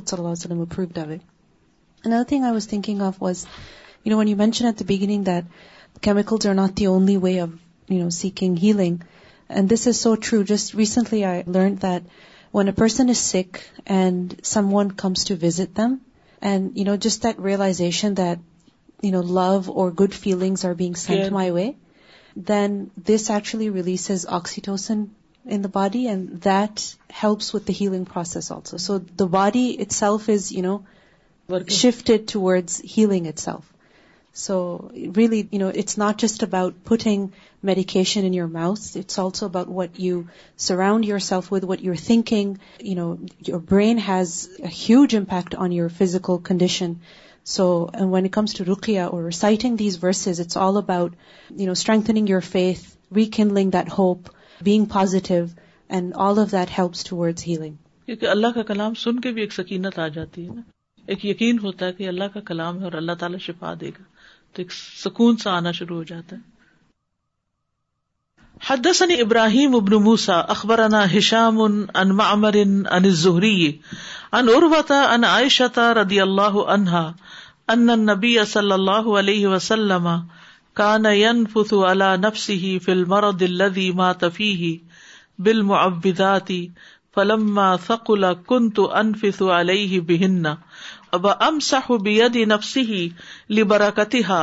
صلی 0.07 0.19
اللہ 0.19 0.47
what 0.69 0.99
other 2.07 2.23
thing 2.29 2.43
I 2.45 2.53
was 2.53 2.67
thinking 2.69 2.99
of 3.03 3.15
was 3.23 3.39
you 4.05 4.11
know 4.13 4.19
when 4.19 4.29
you 4.29 4.37
mention 4.37 4.65
at 4.67 4.77
the 4.81 4.85
beginning 4.89 5.23
that 5.25 5.45
pills 6.05 6.47
are 6.47 6.55
not 6.55 6.71
the 6.79 6.87
only 6.87 7.17
way 7.23 7.39
of 7.41 7.49
you 7.93 8.03
know 8.03 8.11
seeking 8.21 8.55
healing 8.63 8.97
and 9.49 9.65
this 9.73 9.87
is 9.89 9.97
so 9.97 10.15
true 10.29 10.43
just 10.49 10.75
recently 10.75 11.25
I 11.25 11.43
learn 11.55 11.75
that 11.83 12.03
when 12.57 12.69
a 12.69 12.77
person 12.81 13.09
is 13.13 13.21
sick 13.29 13.63
and 13.85 14.35
someone 14.49 14.91
comes 15.01 15.25
to 15.29 15.35
visit 15.35 15.75
them, 15.75 16.01
and, 16.51 16.77
just 17.07 17.23
that 17.23 17.41
realization 17.47 18.15
that, 18.25 18.39
love 19.43 19.69
or 19.69 19.91
good 20.01 20.15
feelings 20.25 20.65
are 20.69 20.75
being 20.83 20.95
sent 21.03 21.35
my 21.39 21.51
way, 21.57 21.67
then 22.53 22.77
this 23.11 23.29
actually 23.39 23.69
releases 23.79 24.25
oxytocin 24.39 25.03
in 25.57 25.67
the 25.67 25.73
body, 25.77 26.07
and 26.15 26.31
that 26.47 26.95
helps 27.25 27.53
with 27.57 27.67
the 27.71 27.77
healing 27.81 28.07
process 28.15 28.53
also. 28.53 28.79
So 28.87 28.99
the 29.23 29.29
body 29.35 29.67
itself 29.87 30.29
is, 30.39 30.55
shifted 31.83 32.29
towards 32.35 32.79
healing 32.95 33.33
itself. 33.35 33.63
So 34.43 34.55
really 35.17 35.43
not 35.99 36.21
just 36.21 36.43
about 36.45 36.75
putting 36.85 37.27
medication 37.65 38.25
in 38.27 38.35
your 38.35 38.49
mouth 38.53 38.97
it's 38.97 39.19
also 39.19 39.47
about 39.47 39.67
what 39.75 40.01
you 40.05 40.21
surround 40.69 41.05
yourself 41.27 41.53
with 41.53 41.65
what 41.69 41.85
you 41.85 41.93
thinking 42.07 42.55
your 43.49 43.59
brain 43.71 43.99
has 44.09 44.33
a 44.59 44.69
huge 44.79 45.17
impact 45.17 45.55
on 45.65 45.73
your 45.73 45.89
physical 45.99 46.39
condition 46.49 46.93
so 47.55 47.67
when 48.13 48.29
کمزیا 48.37 49.07
اور 56.17 56.43
اللہ 58.31 58.47
کا 58.55 58.63
کلام 58.69 58.95
سن 59.03 59.21
کے 59.21 59.31
بھی 59.33 59.43
ایک 59.43 59.53
سکینت 59.53 59.99
آ 59.99 60.07
جاتی 60.17 60.47
ہے 60.49 60.55
نا 60.55 60.61
ایک 61.07 61.25
یقین 61.25 61.59
ہوتا 61.63 61.87
ہے 61.87 61.93
کہ 61.93 62.09
اللہ 62.09 62.35
کا 62.35 62.41
کلام 62.47 62.79
ہے 62.81 62.85
اور 62.85 62.93
اللہ 63.03 63.13
تعالیٰ 63.21 63.39
شفا 63.47 63.73
دے 63.81 63.89
گا 63.99 64.03
تو 64.57 64.63
ایک 64.63 64.73
سکون 65.03 65.37
سا 65.43 65.53
آنا 65.57 65.71
شروع 65.77 65.97
ہو 65.97 66.03
جاتا 66.09 66.37
ہے 66.37 66.53
حدثني 68.67 69.15
ابراہیم 69.23 69.75
ابن 69.77 69.95
موسى 70.03 70.37
اخبرنا 70.55 71.01
هشام 71.15 71.57
عن 72.03 72.13
معمر 72.21 72.59
عن 72.67 73.09
الزهري 73.13 73.97
عن 74.39 74.51
عروة 74.53 74.99
عن 74.99 75.27
عائشة 75.31 75.87
رضي 76.01 76.21
الله 76.25 76.63
عنها 76.75 77.75
ان 77.75 77.95
النبي 77.97 78.35
صلى 78.53 78.79
الله 78.79 79.17
عليه 79.17 79.51
وسلم 79.57 80.07
كان 80.83 81.11
ينفث 81.21 81.75
على 81.81 82.11
نفسه 82.27 82.73
في 82.87 82.95
المرض 82.99 83.45
الذي 83.49 83.89
مات 84.03 84.25
فيه 84.39 84.73
بالمعوذات 85.49 86.57
فلما 87.19 87.67
ثقل 87.91 88.29
كنت 88.55 88.81
انفث 89.05 89.43
عليه 89.57 90.01
بهن 90.13 90.57
اب 91.15 91.27
ام 91.47 91.59
سہ 91.63 91.91
نفسی 92.53 92.81
ہی 92.91 93.01
لبرا 93.59 93.89
کتھا 93.97 94.39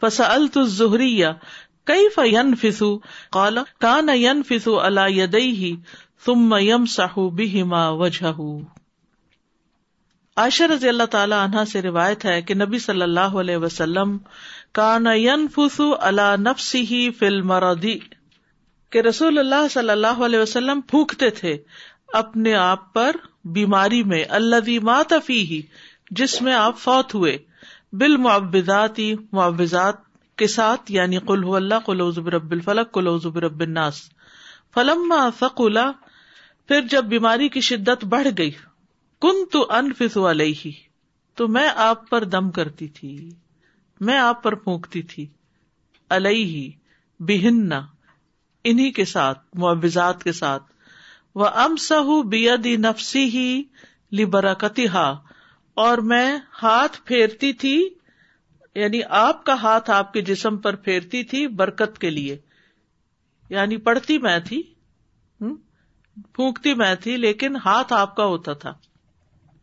پس 0.00 0.20
الہری 0.26 1.12
کئی 1.90 2.08
فن 2.14 2.54
فیسو 2.60 2.88
کالا 3.36 3.62
کا 3.80 4.00
نین 4.06 4.42
فیسو 4.48 4.78
اللہ 4.88 5.10
یدئی 5.18 5.50
ہی 5.60 5.74
تم 6.24 6.54
یم 6.60 6.84
سہ 6.96 7.18
بھی 7.42 7.62
وجہ 7.98 8.32
عائشہ 10.44 10.64
رضی 10.74 10.88
اللہ 10.88 11.06
تعالی 11.14 11.34
عنہ 11.44 11.64
سے 11.72 11.82
روایت 11.82 12.24
ہے 12.24 12.40
کہ 12.48 12.54
نبی 12.64 12.78
صلی 12.88 13.02
اللہ 13.02 13.38
علیہ 13.44 13.56
وسلم 13.68 14.16
کان 14.80 15.04
نین 15.10 15.46
فسو 15.54 15.90
اللہ 16.10 16.34
نفسی 16.50 16.84
ہی 16.90 17.00
فل 17.18 17.40
مرودی 17.52 17.98
کے 18.94 19.02
رسول 19.12 19.38
اللہ 19.38 19.68
صلی 19.70 19.90
اللہ 20.00 20.20
علیہ 20.26 20.38
وسلم 20.38 20.80
پھونکتے 20.90 21.30
تھے 21.42 21.56
اپنے 22.22 22.54
آپ 22.70 22.92
پر 22.94 23.16
بیماری 23.58 24.02
میں 24.12 24.24
اللہ 24.38 24.68
مات 24.88 25.12
ہی 25.28 25.60
جس 26.18 26.40
میں 26.42 26.52
آپ 26.54 26.78
فوت 26.78 27.14
ہوئے 27.14 27.36
بال 28.00 28.16
معبزاتی 28.24 29.14
معبزات 29.32 30.04
کے 30.38 30.46
ساتھ 30.46 30.92
یعنی 30.92 31.18
کل 31.28 31.44
ہو 31.44 31.54
اللہ 31.56 31.86
کل 31.86 32.00
ازب 32.06 32.28
رب 32.34 32.50
الفلق 32.52 32.92
کل 32.94 33.08
ازب 33.14 33.38
رب 33.44 33.60
الناس 33.66 34.00
فلم 34.74 35.12
فقلا 35.38 35.90
پھر 36.68 36.80
جب 36.90 37.04
بیماری 37.08 37.48
کی 37.48 37.60
شدت 37.70 38.04
بڑھ 38.14 38.28
گئی 38.38 38.50
کن 39.22 39.44
تو 39.52 39.66
انفس 39.76 40.16
ہی 40.64 40.72
تو 41.36 41.46
میں 41.56 41.68
آپ 41.84 42.08
پر 42.10 42.24
دم 42.24 42.50
کرتی 42.58 42.88
تھی 42.98 43.18
میں 44.06 44.18
آپ 44.18 44.42
پر 44.42 44.54
پھونکتی 44.64 45.02
تھی 45.12 45.26
علیہ 46.16 46.70
بہن 47.28 47.72
انہیں 47.72 48.90
کے 48.92 49.04
ساتھ 49.04 49.38
معوضات 49.58 50.22
کے 50.24 50.32
ساتھ 50.32 50.62
وہ 51.40 51.46
ام 51.64 51.76
سہ 51.88 52.20
بی 52.30 52.76
نفسی 52.76 53.24
ہی 53.34 53.62
لبرکتی 54.20 54.86
اور 55.84 55.98
میں 56.10 56.26
ہاتھ 56.62 56.96
پھیرتی 57.06 57.52
تھی 57.62 57.76
یعنی 58.82 59.00
آپ 59.22 59.44
کا 59.46 59.54
ہاتھ 59.62 59.90
آپ 59.90 60.12
کے 60.12 60.20
جسم 60.28 60.56
پر 60.66 60.76
پھیرتی 60.86 61.22
تھی 61.32 61.46
برکت 61.60 61.98
کے 62.00 62.10
لیے 62.10 62.36
یعنی 63.50 63.76
پڑھتی 63.88 64.16
میں 64.26 64.38
تھی 64.46 64.62
پھونکتی 66.34 66.74
میں 66.82 66.94
تھی 67.02 67.16
لیکن 67.16 67.56
ہاتھ 67.64 67.92
آپ 67.92 68.14
کا 68.16 68.24
ہوتا 68.32 68.52
تھا 68.62 68.72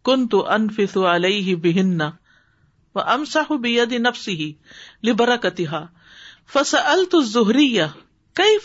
کن 0.05 0.27
تو 0.33 0.45
انفسو 0.53 1.05
علئی 1.13 1.41
ہی 1.49 1.55
بہنا 1.63 2.09
نفس 4.05 4.27
ہی 4.27 4.51
لبرا 5.07 5.35
کتحا 5.47 5.83
فس 6.53 6.75
الہری 6.83 7.71
یا 7.73 7.87
کئی 8.41 8.57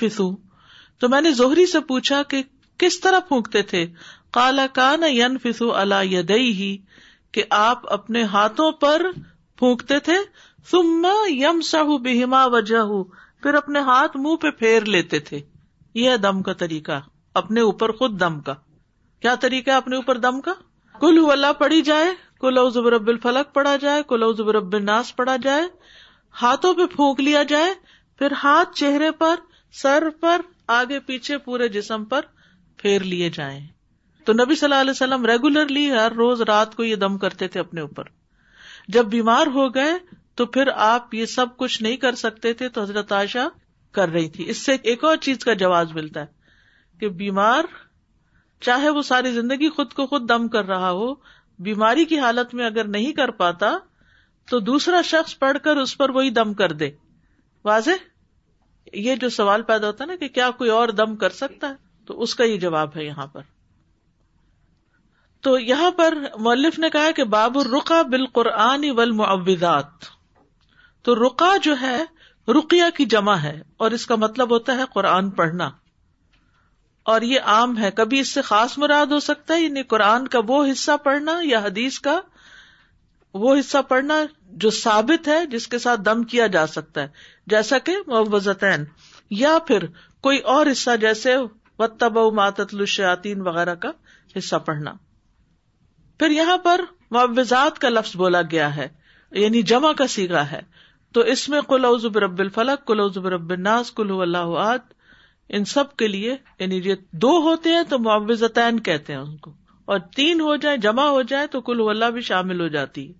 فی 0.00 0.08
تو 1.00 1.08
میں 1.08 1.20
نے 1.20 1.32
زہری 1.42 1.66
سے 1.72 1.80
پوچھا 1.88 2.22
کہ 2.28 2.42
کس 2.78 3.00
طرح 3.00 3.18
پھونکتے 3.28 3.62
تھے 3.72 3.86
کالا 4.34 4.66
کان 4.74 5.02
یون 5.10 5.36
یدئی 6.12 6.52
ہی 6.60 6.68
کہ 7.36 7.42
آپ 7.56 7.92
اپنے 7.92 8.22
ہاتھوں 8.32 8.70
پر 8.84 9.02
پھونکتے 9.58 9.98
تھے 10.08 10.16
سما 10.70 11.12
یم 11.30 11.60
شاہ 11.70 11.92
بہما 12.06 12.44
وجہ 12.54 12.80
پھر 13.42 13.54
اپنے 13.60 13.80
ہاتھ 13.90 14.16
منہ 14.22 14.36
پہ 14.42 14.50
پھیر 14.62 14.84
لیتے 14.94 15.18
تھے 15.28 15.40
یہ 16.00 16.16
دم 16.22 16.40
کا 16.48 16.52
طریقہ 16.62 17.00
اپنے 17.42 17.60
اوپر 17.68 17.92
خود 18.00 18.18
دم 18.20 18.40
کا 18.48 18.54
کیا 19.26 19.34
طریقہ 19.44 19.70
اپنے 19.82 19.96
اوپر 19.96 20.18
دم 20.26 20.40
کا 20.48 20.52
کل 21.00 21.22
اللہ 21.32 21.52
پڑی 21.58 21.80
جائے 21.90 22.10
کل 22.40 22.58
زبر 22.74 22.92
رب 22.92 23.08
الفلک 23.08 23.54
پڑا 23.54 23.76
جائے 23.84 24.02
کل 24.08 24.24
زبر 24.38 24.54
رب 24.54 24.76
ناس 24.90 25.14
پڑا 25.16 25.36
جائے 25.46 25.62
ہاتھوں 26.42 26.72
پہ 26.80 26.86
پھونک 26.96 27.20
لیا 27.28 27.42
جائے 27.54 27.72
پھر 28.18 28.32
ہاتھ 28.42 28.74
چہرے 28.82 29.10
پر 29.22 29.36
سر 29.82 30.08
پر 30.20 30.42
آگے 30.80 30.98
پیچھے 31.12 31.38
پورے 31.46 31.68
جسم 31.78 32.04
پر 32.14 32.26
پھیر 32.82 33.02
لیے 33.14 33.30
جائیں 33.38 33.60
تو 34.26 34.32
نبی 34.32 34.54
صلی 34.56 34.66
اللہ 34.66 34.80
علیہ 34.80 34.90
وسلم 34.90 35.24
ریگولرلی 35.26 35.90
ہر 35.92 36.12
روز 36.16 36.40
رات 36.50 36.74
کو 36.76 36.84
یہ 36.84 36.96
دم 37.04 37.16
کرتے 37.24 37.48
تھے 37.54 37.60
اپنے 37.60 37.80
اوپر 37.80 38.04
جب 38.96 39.06
بیمار 39.14 39.46
ہو 39.54 39.68
گئے 39.74 39.92
تو 40.36 40.46
پھر 40.54 40.68
آپ 40.84 41.14
یہ 41.14 41.26
سب 41.32 41.56
کچھ 41.56 41.82
نہیں 41.82 41.96
کر 42.04 42.14
سکتے 42.20 42.52
تھے 42.60 42.68
تو 42.76 42.82
حضرت 42.82 43.12
کر 43.98 44.08
رہی 44.08 44.28
تھی 44.36 44.48
اس 44.50 44.64
سے 44.66 44.74
ایک 44.92 45.04
اور 45.04 45.16
چیز 45.24 45.44
کا 45.44 45.52
جواز 45.58 45.92
ملتا 45.94 46.20
ہے 46.20 46.98
کہ 47.00 47.08
بیمار 47.18 47.64
چاہے 48.68 48.88
وہ 48.96 49.02
ساری 49.10 49.30
زندگی 49.32 49.68
خود 49.76 49.92
کو 49.98 50.06
خود 50.06 50.28
دم 50.28 50.48
کر 50.54 50.64
رہا 50.68 50.90
ہو 51.00 51.12
بیماری 51.68 52.04
کی 52.12 52.18
حالت 52.18 52.54
میں 52.60 52.66
اگر 52.66 52.88
نہیں 52.96 53.12
کر 53.20 53.30
پاتا 53.42 53.70
تو 54.50 54.58
دوسرا 54.70 55.02
شخص 55.12 55.38
پڑھ 55.38 55.58
کر 55.64 55.76
اس 55.82 55.96
پر 55.98 56.10
وہی 56.16 56.30
دم 56.40 56.54
کر 56.62 56.72
دے 56.82 56.90
واضح 57.70 58.04
یہ 59.06 59.16
جو 59.20 59.28
سوال 59.38 59.62
پیدا 59.70 59.86
ہوتا 59.86 60.04
ہے 60.04 60.08
نا 60.08 60.16
کہ 60.20 60.28
کیا 60.38 60.50
کوئی 60.58 60.70
اور 60.80 60.88
دم 61.02 61.16
کر 61.24 61.38
سکتا 61.42 61.68
ہے 61.68 62.06
تو 62.06 62.20
اس 62.22 62.34
کا 62.40 62.44
یہ 62.44 62.56
جواب 62.66 62.96
ہے 62.96 63.04
یہاں 63.04 63.26
پر 63.36 63.52
تو 65.44 65.50
یہاں 65.60 65.90
پر 65.96 66.14
مولف 66.44 66.78
نے 66.82 66.88
کہا 66.90 67.10
کہ 67.16 67.24
باب 67.32 67.56
رقا 67.72 68.00
بال 68.12 68.24
قرآن 68.36 68.84
تو 71.06 71.14
رقا 71.14 71.50
جو 71.62 71.74
ہے 71.80 71.96
رقیہ 72.58 72.84
کی 72.96 73.04
جمع 73.16 73.34
ہے 73.42 73.58
اور 73.84 73.90
اس 73.98 74.06
کا 74.06 74.14
مطلب 74.22 74.50
ہوتا 74.54 74.76
ہے 74.76 74.84
قرآن 74.94 75.28
پڑھنا 75.40 75.68
اور 77.14 77.26
یہ 77.32 77.50
عام 77.56 77.76
ہے 77.78 77.90
کبھی 77.98 78.20
اس 78.20 78.28
سے 78.38 78.42
خاص 78.52 78.76
مراد 78.84 79.12
ہو 79.16 79.20
سکتا 79.26 79.54
ہے 79.54 79.60
یعنی 79.60 79.82
قرآن 79.92 80.28
کا 80.36 80.40
وہ 80.48 80.64
حصہ 80.70 80.96
پڑھنا 81.04 81.38
یا 81.50 81.60
حدیث 81.66 81.98
کا 82.08 82.18
وہ 83.44 83.54
حصہ 83.58 83.82
پڑھنا 83.88 84.18
جو 84.64 84.70
ثابت 84.80 85.28
ہے 85.28 85.44
جس 85.56 85.68
کے 85.68 85.78
ساتھ 85.86 86.00
دم 86.08 86.22
کیا 86.34 86.46
جا 86.58 86.66
سکتا 86.78 87.02
ہے 87.02 87.08
جیسا 87.54 87.78
کہ 87.88 87.96
مؤذتین 88.06 88.84
یا 89.44 89.56
پھر 89.68 89.86
کوئی 90.28 90.38
اور 90.54 90.66
حصہ 90.72 90.96
جیسے 91.00 91.36
وتب 91.78 92.18
ماتت 92.40 92.74
شاطین 92.98 93.40
وغیرہ 93.48 93.74
کا 93.86 93.90
حصہ 94.38 94.56
پڑھنا 94.70 94.92
پھر 96.18 96.30
یہاں 96.30 96.56
پر 96.64 96.80
معوضات 97.14 97.78
کا 97.78 97.88
لفظ 97.88 98.16
بولا 98.16 98.40
گیا 98.50 98.74
ہے 98.76 98.88
یعنی 99.42 99.62
جمع 99.72 99.92
کا 99.98 100.06
سیگا 100.16 100.42
ہے 100.50 100.60
تو 101.14 101.20
اس 101.32 101.48
میں 101.48 101.60
کل 101.68 101.84
عظب 101.84 102.18
رب 102.24 102.38
الفلق 102.40 102.86
کل 102.86 103.00
ظب 103.14 103.26
رب 103.34 103.50
الناس 103.52 103.90
کل 104.00 104.10
اللہ 104.20 104.54
عاد 104.66 104.92
ان 105.56 105.64
سب 105.72 105.96
کے 106.02 106.06
لیے 106.08 106.36
یعنی 106.58 106.80
یہ 106.84 106.94
دو 107.24 107.30
ہوتے 107.48 107.70
ہیں 107.76 107.82
تو 107.88 107.98
معوضتین 108.06 108.80
کہتے 108.88 109.12
ہیں 109.12 109.20
ان 109.20 109.36
کو 109.46 109.52
اور 109.94 109.98
تین 110.16 110.40
ہو 110.40 110.54
جائیں 110.64 110.76
جمع 110.86 111.06
ہو 111.16 111.22
جائیں 111.32 111.46
تو 111.54 111.60
کل 111.68 111.80
اللہ 111.88 112.10
بھی 112.10 112.20
شامل 112.28 112.60
ہو 112.60 112.68
جاتی 112.76 113.06
ہے 113.08 113.12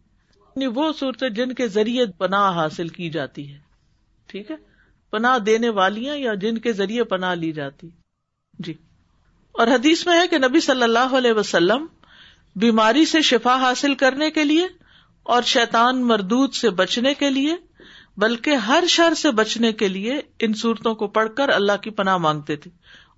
یعنی 0.57 0.67
وہ 0.79 0.91
صورتیں 0.99 1.29
جن 1.39 1.53
کے 1.61 1.69
ذریعے 1.79 2.07
پناہ 2.19 2.51
حاصل 2.61 2.89
کی 2.99 3.09
جاتی 3.19 3.51
ہے 3.53 3.59
ٹھیک 4.33 4.51
ہے 4.51 4.57
پناہ 5.11 5.39
دینے 5.49 5.69
والی 5.79 6.05
یا 6.23 6.35
جن 6.45 6.59
کے 6.67 6.73
ذریعے 6.81 7.05
پناہ 7.15 7.35
لی 7.43 7.53
جاتی 7.59 7.89
جی 8.69 8.73
اور 9.63 9.69
حدیث 9.75 10.07
میں 10.07 10.21
ہے 10.21 10.27
کہ 10.31 10.39
نبی 10.47 10.61
صلی 10.71 10.83
اللہ 10.83 11.15
علیہ 11.19 11.33
وسلم 11.41 11.87
بیماری 12.63 13.05
سے 13.07 13.21
شفا 13.29 13.55
حاصل 13.61 13.95
کرنے 14.03 14.31
کے 14.31 14.43
لیے 14.45 14.67
اور 15.35 15.43
شیطان 15.53 16.05
مردود 16.07 16.53
سے 16.55 16.71
بچنے 16.81 17.13
کے 17.23 17.31
لیے 17.31 17.55
بلکہ 18.25 18.55
ہر 18.69 18.85
شر 18.89 19.15
سے 19.17 19.31
بچنے 19.39 19.73
کے 19.81 19.89
لیے 19.89 20.21
ان 20.47 20.53
صورتوں 20.61 20.95
کو 21.01 21.07
پڑھ 21.17 21.29
کر 21.37 21.49
اللہ 21.55 21.77
کی 21.83 21.91
پناہ 22.01 22.17
مانگتے 22.27 22.57
تھے 22.65 22.71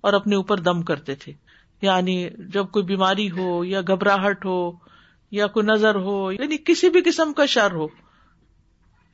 اور 0.07 0.13
اپنے 0.13 0.35
اوپر 0.35 0.59
دم 0.69 0.81
کرتے 0.89 1.15
تھے 1.23 1.33
یعنی 1.81 2.15
جب 2.53 2.67
کوئی 2.73 2.85
بیماری 2.85 3.29
ہو 3.31 3.63
یا 3.65 3.81
گھبراہٹ 3.87 4.45
ہو 4.45 4.57
یا 5.39 5.47
کوئی 5.57 5.65
نظر 5.65 5.95
ہو 6.07 6.31
یعنی 6.31 6.57
کسی 6.65 6.89
بھی 6.89 7.01
قسم 7.05 7.33
کا 7.37 7.45
شر 7.55 7.71
ہو 7.75 7.87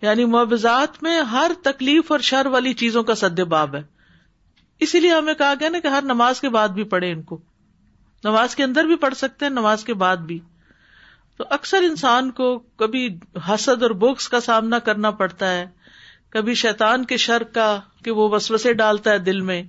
یعنی 0.02 0.26
معوضات 0.36 1.02
میں 1.04 1.22
ہر 1.32 1.52
تکلیف 1.64 2.12
اور 2.12 2.20
شر 2.30 2.46
والی 2.56 2.74
چیزوں 2.84 3.04
کا 3.10 3.16
سد 3.16 3.40
باب 3.56 3.76
ہے 3.76 3.82
اسی 4.88 5.00
لیے 5.00 5.12
ہمیں 5.14 5.34
کہا 5.34 5.54
گیا 5.60 5.70
نا 5.70 5.80
کہ 5.80 5.88
ہر 5.98 6.02
نماز 6.06 6.42
کے 6.42 6.50
بعد 6.60 6.70
بھی 6.80 6.84
پڑھے 6.96 7.12
ان 7.12 7.22
کو 7.34 7.40
نماز 8.24 8.56
کے 8.56 8.64
اندر 8.64 8.84
بھی 8.88 8.96
پڑھ 8.98 9.14
سکتے 9.18 9.46
ہیں 9.46 9.52
نماز 9.54 9.84
کے 9.84 9.94
بعد 10.04 10.18
بھی 10.28 10.40
تو 11.38 11.44
اکثر 11.56 11.84
انسان 11.88 12.30
کو 12.40 12.58
کبھی 12.80 13.08
حسد 13.50 13.84
اور 13.84 13.92
بوکس 14.04 14.28
کا 14.30 14.40
سامنا 14.48 14.80
کرنا 14.90 15.12
پڑتا 15.22 15.52
ہے 15.52 15.66
کبھی 16.34 16.54
شیطان 16.66 17.06
کے 17.06 17.18
شر 17.24 17.44
کا 17.54 17.68
کہ 18.04 18.12
وہ 18.20 18.30
وسوسے 18.32 18.74
ڈالتا 18.82 19.12
ہے 19.12 19.18
دل 19.30 19.42
میں 19.50 19.62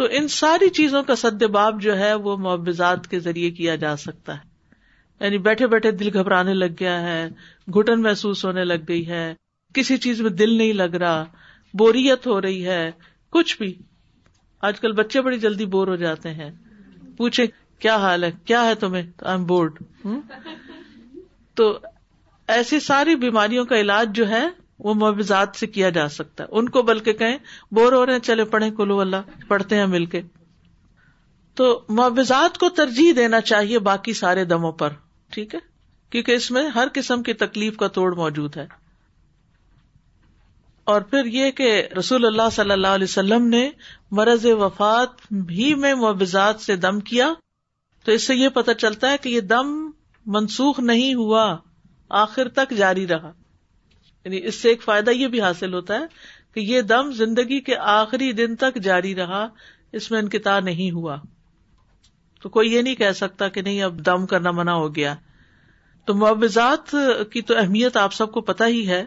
تو 0.00 0.04
ان 0.18 0.28
ساری 0.36 0.68
چیزوں 0.78 1.02
کا 1.02 1.16
سد 1.16 1.42
باب 1.58 1.80
جو 1.82 1.96
ہے 1.98 2.12
وہ 2.26 2.36
معوضات 2.46 3.06
کے 3.10 3.18
ذریعے 3.20 3.50
کیا 3.60 3.74
جا 3.84 3.96
سکتا 4.02 4.34
ہے 4.38 4.44
یعنی 5.24 5.38
بیٹھے 5.46 5.66
بیٹھے 5.74 5.90
دل 6.00 6.10
گھبرانے 6.18 6.54
لگ 6.54 6.74
گیا 6.80 7.00
ہے 7.02 7.28
گھٹن 7.78 8.02
محسوس 8.02 8.44
ہونے 8.44 8.64
لگ 8.64 8.84
گئی 8.88 9.06
ہے 9.08 9.22
کسی 9.74 9.96
چیز 10.06 10.20
میں 10.22 10.30
دل 10.40 10.56
نہیں 10.58 10.72
لگ 10.80 10.94
رہا 11.04 11.24
بوریت 11.78 12.26
ہو 12.26 12.40
رہی 12.40 12.66
ہے 12.66 12.90
کچھ 13.36 13.56
بھی 13.58 13.72
آج 14.68 14.80
کل 14.80 14.92
بچے 15.00 15.20
بڑی 15.28 15.38
جلدی 15.38 15.66
بور 15.76 15.88
ہو 15.88 15.96
جاتے 16.02 16.32
ہیں 16.34 16.50
پوچھے 17.16 17.46
کیا 17.78 17.96
حال 18.02 18.24
ہے 18.24 18.30
کیا 18.44 18.64
ہے 18.66 18.74
تمہیں 18.84 19.02
آئی 19.32 19.44
بورڈ 19.48 19.78
تو 21.60 21.76
ایسی 22.54 22.80
ساری 22.80 23.14
بیماریوں 23.24 23.64
کا 23.72 23.80
علاج 23.80 24.14
جو 24.14 24.28
ہے 24.28 24.46
وہ 24.86 24.94
معوضات 25.00 25.56
سے 25.56 25.66
کیا 25.74 25.88
جا 25.96 26.08
سکتا 26.16 26.44
ہے 26.44 26.58
ان 26.58 26.68
کو 26.76 26.82
بلکہ 26.90 27.12
کہیں 27.22 27.36
بور 27.74 27.92
ہو 27.92 28.04
رہے 28.06 28.12
ہیں 28.14 28.20
چلے 28.28 28.44
پڑھیں 28.54 28.70
کلو 28.76 28.98
اللہ 29.00 29.40
پڑھتے 29.48 29.76
ہیں 29.76 29.86
مل 29.94 30.04
کے 30.14 30.20
تو 31.60 31.68
معاوضات 31.98 32.58
کو 32.58 32.68
ترجیح 32.80 33.12
دینا 33.16 33.40
چاہیے 33.50 33.78
باقی 33.92 34.12
سارے 34.14 34.44
دموں 34.54 34.72
پر 34.82 34.92
ٹھیک 35.34 35.54
ہے 35.54 35.58
کیونکہ 36.10 36.32
اس 36.40 36.50
میں 36.56 36.66
ہر 36.74 36.88
قسم 36.94 37.22
کی 37.28 37.32
تکلیف 37.44 37.76
کا 37.76 37.88
توڑ 37.98 38.14
موجود 38.16 38.56
ہے 38.56 38.66
اور 40.94 41.02
پھر 41.12 41.26
یہ 41.36 41.50
کہ 41.60 41.70
رسول 41.98 42.26
اللہ 42.26 42.48
صلی 42.52 42.70
اللہ 42.70 42.94
علیہ 42.98 43.10
وسلم 43.10 43.46
نے 43.54 43.68
مرض 44.20 44.44
وفات 44.60 45.20
بھی 45.46 45.74
میں 45.84 45.94
معوضات 46.02 46.60
سے 46.66 46.76
دم 46.84 47.00
کیا 47.10 47.32
تو 48.06 48.12
اس 48.12 48.26
سے 48.26 48.34
یہ 48.36 48.48
پتا 48.54 48.72
چلتا 48.80 49.10
ہے 49.10 49.16
کہ 49.22 49.28
یہ 49.28 49.40
دم 49.52 49.70
منسوخ 50.34 50.78
نہیں 50.80 51.14
ہوا 51.20 51.44
آخر 52.22 52.48
تک 52.58 52.72
جاری 52.76 53.06
رہا 53.08 53.30
یعنی 54.24 54.40
اس 54.46 54.60
سے 54.62 54.68
ایک 54.68 54.82
فائدہ 54.82 55.10
یہ 55.10 55.26
بھی 55.32 55.40
حاصل 55.40 55.74
ہوتا 55.74 55.94
ہے 55.98 56.04
کہ 56.54 56.60
یہ 56.60 56.82
دم 56.92 57.10
زندگی 57.16 57.58
کے 57.70 57.76
آخری 57.94 58.30
دن 58.40 58.54
تک 58.60 58.74
جاری 58.82 59.14
رہا 59.16 59.44
اس 60.00 60.10
میں 60.10 60.18
انکتا 60.18 60.58
نہیں 60.68 60.90
ہوا 60.98 61.16
تو 62.42 62.48
کوئی 62.58 62.72
یہ 62.74 62.82
نہیں 62.82 62.94
کہہ 63.02 63.12
سکتا 63.22 63.48
کہ 63.56 63.62
نہیں 63.62 63.82
اب 63.82 63.98
دم 64.06 64.26
کرنا 64.34 64.50
منع 64.60 64.72
ہو 64.84 64.94
گیا 64.96 65.14
تو 66.06 66.14
معاوضات 66.22 66.94
کی 67.32 67.42
تو 67.50 67.56
اہمیت 67.58 67.96
آپ 68.04 68.12
سب 68.14 68.32
کو 68.32 68.40
پتا 68.52 68.66
ہی 68.76 68.86
ہے 68.88 69.04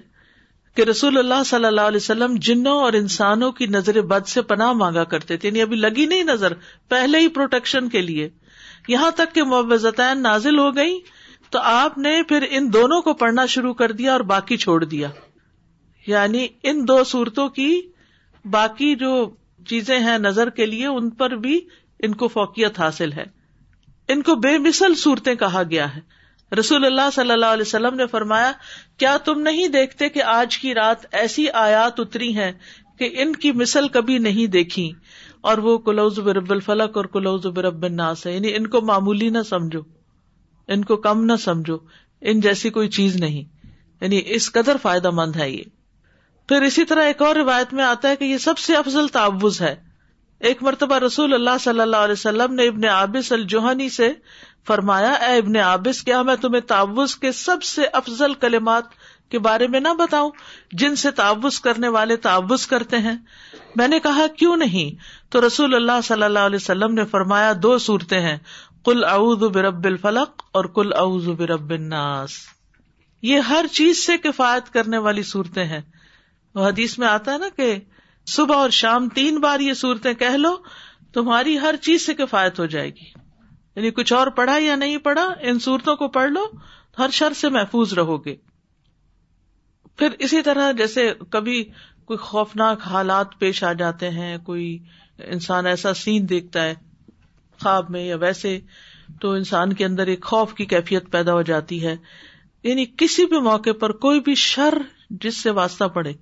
کہ 0.75 0.81
رسول 0.89 1.17
اللہ 1.17 1.43
صلی 1.45 1.65
اللہ 1.65 1.87
علیہ 1.91 2.03
وسلم 2.03 2.35
جنوں 2.49 2.79
اور 2.81 2.93
انسانوں 3.01 3.51
کی 3.59 3.65
نظر 3.77 4.01
بد 4.13 4.27
سے 4.35 4.41
پناہ 4.53 4.71
مانگا 4.83 5.03
کرتے 5.15 5.37
تھے 5.37 5.47
یعنی 5.49 5.61
ابھی 5.61 5.75
لگی 5.85 6.05
نہیں 6.13 6.23
نظر 6.33 6.53
پہلے 6.95 7.19
ہی 7.19 7.27
پروٹیکشن 7.37 7.89
کے 7.95 8.01
لیے 8.01 8.29
یہاں 8.93 9.09
تک 9.17 9.33
کہ 9.33 9.43
معذین 9.49 10.21
نازل 10.23 10.59
ہو 10.59 10.69
گئی 10.75 10.93
تو 11.55 11.59
آپ 11.71 11.97
نے 12.05 12.11
پھر 12.29 12.45
ان 12.57 12.71
دونوں 12.73 13.01
کو 13.07 13.13
پڑھنا 13.19 13.45
شروع 13.55 13.73
کر 13.81 13.91
دیا 13.99 14.11
اور 14.11 14.19
باقی 14.31 14.57
چھوڑ 14.63 14.77
دیا 14.83 15.09
یعنی 16.07 16.47
ان 16.69 16.81
دو 16.87 17.03
صورتوں 17.11 17.47
کی 17.57 17.69
باقی 18.57 18.93
جو 19.03 19.11
چیزیں 19.71 19.97
ہیں 20.07 20.17
نظر 20.19 20.49
کے 20.59 20.65
لیے 20.65 20.85
ان 20.87 21.09
پر 21.21 21.35
بھی 21.45 21.59
ان 22.07 22.15
کو 22.21 22.27
فوقیت 22.37 22.79
حاصل 22.79 23.11
ہے 23.19 23.23
ان 24.13 24.21
کو 24.29 24.35
بے 24.47 24.57
مثل 24.67 24.95
صورتیں 25.03 25.33
کہا 25.45 25.61
گیا 25.69 25.87
ہے 25.95 26.55
رسول 26.59 26.85
اللہ 26.85 27.09
صلی 27.13 27.31
اللہ 27.31 27.53
علیہ 27.57 27.67
وسلم 27.69 27.95
نے 27.95 28.05
فرمایا 28.11 28.51
کیا 29.01 29.15
تم 29.25 29.41
نہیں 29.49 29.67
دیکھتے 29.77 30.09
کہ 30.15 30.23
آج 30.39 30.57
کی 30.65 30.73
رات 30.81 31.05
ایسی 31.23 31.49
آیات 31.67 31.99
اتری 32.05 32.35
ہیں 32.37 32.51
کہ 32.99 33.09
ان 33.23 33.35
کی 33.43 33.51
مثل 33.63 33.87
کبھی 33.97 34.17
نہیں 34.29 34.47
دیکھی 34.57 34.91
اور 35.49 35.57
وہ 35.65 35.77
کلوز 35.83 36.19
برب 36.23 36.51
الفلق 36.51 36.97
اور 36.97 37.05
کلوز 37.13 37.45
برب 37.55 37.83
الناس 37.85 38.25
ہے 38.27 38.33
یعنی 38.33 38.55
ان 38.55 38.65
کو 38.71 38.81
معمولی 38.87 39.29
نہ 39.35 39.41
سمجھو 39.49 39.79
ان 40.73 40.83
کو 40.89 40.95
کم 41.05 41.23
نہ 41.25 41.35
سمجھو 41.43 41.77
ان 42.31 42.39
جیسی 42.45 42.69
کوئی 42.77 42.87
چیز 42.97 43.15
نہیں 43.21 43.43
یعنی 44.01 44.21
اس 44.35 44.51
قدر 44.51 44.77
فائدہ 44.81 45.09
مند 45.19 45.35
ہے 45.35 45.49
یہ 45.49 45.63
پھر 46.47 46.61
اسی 46.69 46.85
طرح 46.89 47.03
ایک 47.07 47.21
اور 47.21 47.35
روایت 47.35 47.73
میں 47.79 47.83
آتا 47.83 48.09
ہے 48.09 48.15
کہ 48.15 48.25
یہ 48.25 48.37
سب 48.45 48.57
سے 48.57 48.75
افضل 48.75 49.07
تعوض 49.17 49.61
ہے 49.61 49.73
ایک 50.49 50.61
مرتبہ 50.63 50.97
رسول 51.05 51.33
اللہ 51.33 51.57
صلی 51.59 51.81
اللہ 51.81 52.03
علیہ 52.07 52.13
وسلم 52.13 52.53
نے 52.55 52.67
ابن 52.67 52.85
عابس 52.89 53.31
الجوہنی 53.33 53.89
سے 53.95 54.09
فرمایا 54.67 55.11
اے 55.27 55.35
ابن 55.37 55.55
عابس 55.65 56.01
کیا 56.03 56.21
میں 56.29 56.35
تمہیں 56.41 56.61
تعوض 56.67 57.15
کے 57.25 57.31
سب 57.39 57.63
سے 57.71 57.85
افضل 58.01 58.33
کلمات 58.41 58.89
کے 59.31 59.39
بارے 59.47 59.67
میں 59.73 59.79
نہ 59.79 59.93
بتاؤں 59.99 60.29
جن 60.83 60.95
سے 61.03 61.11
تعوض 61.19 61.59
کرنے 61.67 61.87
والے 61.95 62.15
تعوض 62.27 62.65
کرتے 62.67 62.97
ہیں 63.07 63.15
میں 63.77 63.87
نے 63.87 63.99
کہا 64.03 64.25
کیوں 64.37 64.55
نہیں 64.57 64.97
تو 65.31 65.41
رسول 65.45 65.75
اللہ 65.75 65.99
صلی 66.03 66.23
اللہ 66.23 66.45
علیہ 66.49 66.59
وسلم 66.61 66.93
نے 66.93 67.03
فرمایا 67.11 67.51
دو 67.63 67.77
صورتیں 67.87 68.19
ہیں 68.21 68.37
کل 68.85 69.03
برب 69.53 69.85
الفلق 69.87 70.43
اور 70.59 70.65
کل 70.77 70.91
برب 71.37 71.69
الناس 71.73 72.35
یہ 73.31 73.49
ہر 73.49 73.65
چیز 73.71 74.05
سے 74.05 74.17
کفایت 74.23 74.69
کرنے 74.73 74.97
والی 75.07 75.23
صورتیں 75.31 75.63
ہیں 75.73 75.81
وہ 76.55 76.65
حدیث 76.67 76.97
میں 76.99 77.07
آتا 77.07 77.33
ہے 77.33 77.37
نا 77.37 77.47
کہ 77.57 77.73
صبح 78.35 78.55
اور 78.61 78.69
شام 78.79 79.09
تین 79.19 79.39
بار 79.41 79.59
یہ 79.59 79.73
صورتیں 79.81 80.13
کہہ 80.23 80.37
لو 80.43 80.55
تمہاری 81.13 81.57
ہر 81.59 81.75
چیز 81.81 82.05
سے 82.05 82.13
کفایت 82.17 82.59
ہو 82.59 82.65
جائے 82.75 82.89
گی 82.95 83.09
یعنی 83.75 83.91
کچھ 83.99 84.13
اور 84.13 84.27
پڑھا 84.39 84.57
یا 84.61 84.75
نہیں 84.75 84.97
پڑھا 85.09 85.27
ان 85.49 85.59
صورتوں 85.65 85.95
کو 85.95 86.07
پڑھ 86.17 86.29
لو 86.31 86.45
ہر 86.99 87.09
شر 87.19 87.33
سے 87.41 87.49
محفوظ 87.57 87.93
رہو 87.99 88.17
گے 88.25 88.35
پھر 89.97 90.15
اسی 90.27 90.41
طرح 90.41 90.71
جیسے 90.77 91.11
کبھی 91.29 91.63
کوئی 92.07 92.17
خوفناک 92.25 92.87
حالات 92.91 93.39
پیش 93.39 93.63
آ 93.63 93.73
جاتے 93.83 94.09
ہیں 94.19 94.37
کوئی 94.43 94.67
انسان 95.25 95.65
ایسا 95.67 95.93
سین 95.93 96.27
دیکھتا 96.29 96.63
ہے 96.63 96.73
خواب 97.61 97.89
میں 97.91 98.03
یا 98.05 98.15
ویسے 98.19 98.59
تو 99.21 99.31
انسان 99.33 99.73
کے 99.73 99.85
اندر 99.85 100.07
ایک 100.07 100.23
خوف 100.25 100.53
کی 100.55 100.65
کیفیت 100.73 101.09
پیدا 101.11 101.33
ہو 101.33 101.41
جاتی 101.51 101.85
ہے 101.85 101.95
یعنی 102.63 102.85
کسی 102.97 103.25
بھی 103.33 103.39
موقع 103.41 103.69
پر 103.79 103.91
کوئی 104.05 104.19
بھی 104.21 104.35
شر 104.43 104.77
جس 105.23 105.37
سے 105.43 105.49
واسطہ 105.59 105.85
پڑے 105.93 106.13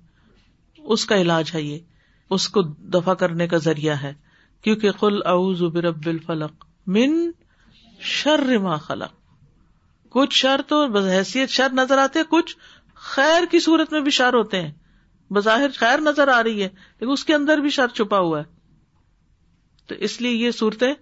اس 0.96 1.04
کا 1.06 1.16
علاج 1.20 1.50
ہے 1.54 1.62
یہ 1.62 1.78
اس 2.36 2.48
کو 2.54 2.62
دفاع 2.94 3.14
کرنے 3.22 3.46
کا 3.48 3.56
ذریعہ 3.64 3.94
ہے 4.02 4.12
کیونکہ 4.64 5.04
اعوذ 5.04 5.62
برب 5.72 6.06
الفلق 6.08 6.64
من 6.96 7.16
شر 8.14 8.58
ما 8.62 8.76
خلق 8.86 9.12
کچھ 10.14 10.34
شر 10.36 10.60
تو 10.68 10.86
بحثیت 10.92 11.50
شر 11.50 11.72
نظر 11.74 11.98
آتے 11.98 12.20
کچھ 12.28 12.56
خیر 13.14 13.44
کی 13.50 13.60
صورت 13.60 13.92
میں 13.92 14.00
بھی 14.00 14.10
شر 14.10 14.34
ہوتے 14.34 14.60
ہیں 14.62 14.72
بظاہر 15.34 15.70
خیر 15.76 16.00
نظر 16.00 16.28
آ 16.34 16.42
رہی 16.42 16.62
ہے 16.62 16.68
لیکن 16.68 17.10
اس 17.12 17.24
کے 17.24 17.34
اندر 17.34 17.58
بھی 17.62 17.70
شر 17.70 17.88
چھپا 17.96 18.18
ہوا 18.18 18.38
ہے 18.40 18.56
تو 19.88 19.94
اس 20.06 20.20
لیے 20.20 20.32
یہ 20.46 20.50
صورتیں 20.60 20.92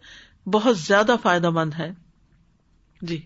بہت 0.57 0.79
زیادہ 0.79 1.14
فائدہ 1.22 1.51
مند 1.61 1.72
ہیں 1.79 1.90
جی 3.11 3.20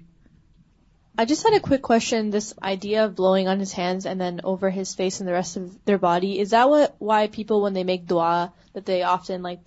sir 1.38 1.54
action 1.56 2.32
this 2.32 2.52
idea 2.70 3.06
blowing 3.18 3.48
on 3.52 3.60
his 3.62 3.72
hands 3.78 4.06
make 7.84 8.08
they 8.86 9.02
آفنٹ 9.04 9.58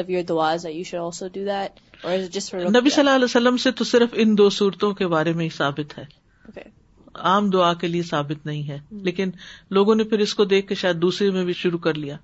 of 0.00 0.10
you 0.10 0.22
also 0.28 1.28
do 1.34 1.44
that 1.50 1.80
اور 2.02 2.18
نبی 2.18 2.90
صلی 2.90 2.98
اللہ 2.98 3.10
علیہ 3.10 3.24
وسلم 3.24 3.56
سے 3.66 3.70
تو 3.78 3.84
صرف 3.94 4.14
ان 4.24 4.36
دو 4.38 4.48
صورتوں 4.60 4.92
کے 5.02 5.06
بارے 5.16 5.32
میں 5.42 5.48
ثابت 5.58 5.98
ہے 5.98 6.04
عام 7.30 7.48
دعا 7.50 7.72
کے 7.80 7.88
لیے 7.88 8.02
ثابت 8.10 8.46
نہیں 8.46 8.66
ہے 8.68 8.78
لیکن 9.08 9.30
لوگوں 9.76 9.94
نے 9.94 10.04
پھر 10.12 10.18
اس 10.26 10.34
کو 10.34 10.44
دیکھ 10.52 10.66
کے 10.68 10.74
شاید 10.82 11.00
دوسرے 11.02 11.30
میں 11.30 11.44
بھی 11.44 11.52
شروع 11.62 11.78
کر 11.86 11.94
لیا 12.04 12.16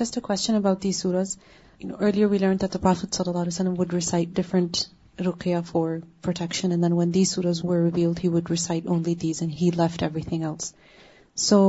just 0.00 0.16
a 0.18 0.20
question 0.26 0.54
about 0.54 0.82
the 0.82 2.24
we 2.24 2.38
learn 2.38 2.56
that 2.62 2.72
صلی 2.72 3.28
اللہ 3.28 3.38
علیہ 3.38 3.52
وسلم 3.52 3.74
would 3.78 3.92
recite 3.94 4.28
different 4.36 4.76
Ruqaiya 5.26 5.56
for 5.66 5.96
protection 6.22 6.70
and 6.70 6.84
and 6.84 7.14
then 7.14 7.14
they 7.14 7.24
were 7.66 7.78
revealed 7.82 8.18
he 8.24 8.28
he 8.28 8.28
would 8.34 8.50
recite 8.50 8.76
recite 8.76 8.86
only 8.96 9.14
these 9.22 9.42
left 9.78 10.02
every 10.02 10.22
thing 10.28 10.44
else 10.44 10.72
so 11.48 11.60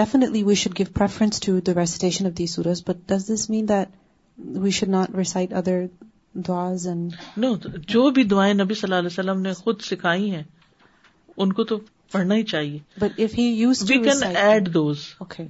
definitely 0.00 0.42
we 0.42 0.48
we 0.48 0.54
should 0.54 0.72
should 0.76 0.78
give 0.78 0.92
preference 0.98 1.40
to 1.46 1.58
the 1.66 1.72
recitation 1.80 2.26
of 2.26 2.82
but 2.88 3.08
does 3.10 3.30
this 3.34 3.48
mean 3.50 3.68
that 3.68 4.84
not 4.88 5.16
other 5.52 5.84
no 6.36 7.54
جو 7.88 8.10
بھی 8.14 8.22
دعائیں 8.24 8.52
نبی 8.54 8.74
صلی 8.74 8.86
اللہ 8.88 8.98
علیہ 8.98 9.06
وسلم 9.06 9.40
نے 9.42 9.52
خود 9.54 9.80
سکھائی 9.82 10.30
ہیں 10.34 10.42
ان 11.36 11.52
کو 11.52 11.64
تو 11.72 11.78
پڑھنا 12.12 12.34
ہی 12.34 12.42
چاہیے 12.52 12.78
بٹ 13.00 14.72
دوز 14.74 15.02
اوکے 15.20 15.44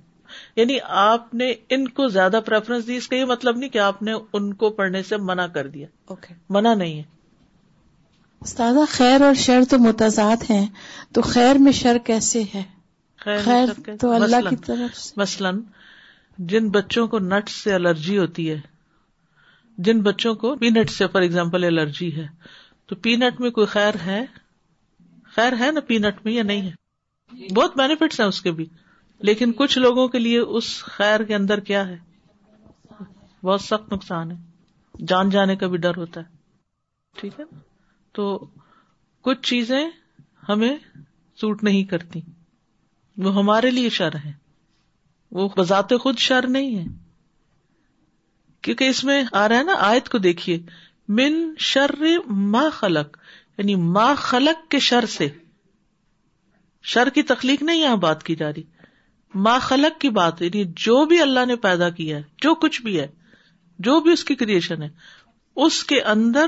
یعنی 0.56 0.76
آپ 1.02 1.32
نے 1.34 1.52
ان 1.76 1.86
کو 1.96 2.06
زیادہ 2.08 2.38
پریفرنس 2.46 2.86
دی 2.86 2.96
اس 2.96 3.06
کا 3.08 3.16
یہ 3.16 3.24
مطلب 3.32 3.56
نہیں 3.56 3.70
کہ 3.70 3.78
آپ 3.78 4.02
نے 4.02 4.12
ان 4.38 4.52
کو 4.62 4.70
پڑھنے 4.78 5.02
سے 5.08 5.16
منع 5.30 5.46
کر 5.54 5.66
دیا 5.74 6.12
منع 6.56 6.74
نہیں 6.74 6.96
ہے 6.98 7.02
استاد 8.40 8.74
خیر 8.90 9.22
اور 9.22 9.34
شر 9.44 9.64
تو 9.70 9.78
متضاد 9.78 10.50
ہیں 10.50 10.66
تو 11.14 11.22
خیر 11.22 11.58
میں 11.66 11.72
شر 11.82 11.98
کیسے 12.06 12.42
ہے 12.54 12.62
خیر, 13.18 13.68
تو 14.00 14.12
اللہ 14.12 14.70
مثلاً 15.16 15.60
جن 16.54 16.68
بچوں 16.70 17.06
کو 17.08 17.18
نٹ 17.18 17.48
سے 17.50 17.74
الرجی 17.74 18.16
ہوتی 18.18 18.48
ہے 18.50 18.58
جن 19.86 20.00
بچوں 20.02 20.34
کو 20.42 20.54
پینٹ 20.56 20.90
سے 20.90 21.06
فار 21.12 21.22
ایگزامپل 21.26 21.64
الرجی 21.64 22.14
ہے 22.16 22.26
تو 22.88 22.96
پینٹ 23.06 23.40
میں 23.40 23.50
کوئی 23.58 23.66
خیر 23.72 23.94
ہے 24.04 24.24
خیر 25.36 25.52
ہے 25.60 25.70
نا 25.72 25.80
پینٹ 25.86 26.20
میں 26.24 26.32
یا 26.32 26.42
نہیں 26.50 26.68
ہے 26.70 27.52
بہت 27.54 27.76
بینیفٹس 27.78 28.20
ہیں 28.20 28.26
اس 28.32 28.40
کے 28.42 28.50
بھی 28.58 28.66
لیکن 29.28 29.52
کچھ 29.60 29.78
لوگوں 29.78 30.06
کے 30.14 30.18
لیے 30.18 30.38
اس 30.58 30.68
خیر 30.84 31.22
کے 31.30 31.34
اندر 31.34 31.60
کیا 31.70 31.86
ہے 31.88 31.96
بہت 33.00 33.60
سخت 33.60 33.92
نقصان 33.92 34.30
ہے 34.30 35.04
جان 35.08 35.30
جانے 35.30 35.56
کا 35.62 35.66
بھی 35.74 35.78
ڈر 35.84 35.96
ہوتا 36.04 36.20
ہے 36.20 37.20
ٹھیک 37.20 37.40
ہے 37.40 37.44
تو 38.18 38.26
کچھ 39.28 39.40
چیزیں 39.48 39.84
ہمیں 40.48 40.74
سوٹ 41.40 41.62
نہیں 41.70 41.84
کرتی 41.94 42.20
وہ 43.24 43.34
ہمارے 43.34 43.70
لیے 43.78 43.88
شر 44.00 44.16
ہے 44.24 44.32
وہ 45.38 45.48
بذات 45.56 45.92
خود 46.02 46.18
شر 46.28 46.46
نہیں 46.58 46.76
ہے 46.78 46.84
کیونکہ 48.64 48.88
اس 48.88 49.02
میں 49.04 49.22
آ 49.38 49.46
رہا 49.48 49.58
ہے 49.58 49.62
نا 49.64 49.74
آیت 49.90 50.08
کو 50.08 50.18
دیکھیے 50.26 50.58
من 51.20 51.38
شر 51.70 51.94
ما 52.52 52.68
خلق 52.74 53.16
یعنی 53.58 53.74
ما 53.96 54.12
خلق 54.18 54.70
کے 54.70 54.78
شر 54.88 55.06
سے 55.18 55.28
شر 56.92 57.08
کی 57.14 57.22
تخلیق 57.30 57.62
نہیں 57.62 57.80
یہاں 57.82 57.96
بات 58.04 58.22
کی 58.28 58.34
جا 58.36 58.50
رہی 58.52 58.62
ما 59.46 59.58
خلق 59.66 60.00
کی 60.00 60.08
بات 60.20 60.42
یعنی 60.42 60.64
جو 60.84 61.04
بھی 61.12 61.20
اللہ 61.22 61.44
نے 61.46 61.56
پیدا 61.66 61.88
کیا 61.98 62.16
ہے 62.16 62.22
جو 62.42 62.54
کچھ 62.64 62.80
بھی 62.82 62.98
ہے 63.00 63.06
جو 63.88 63.98
بھی 64.00 64.12
اس 64.12 64.24
کی 64.24 64.34
کریشن 64.42 64.82
ہے 64.82 64.88
اس 65.64 65.82
کے 65.84 66.00
اندر 66.16 66.46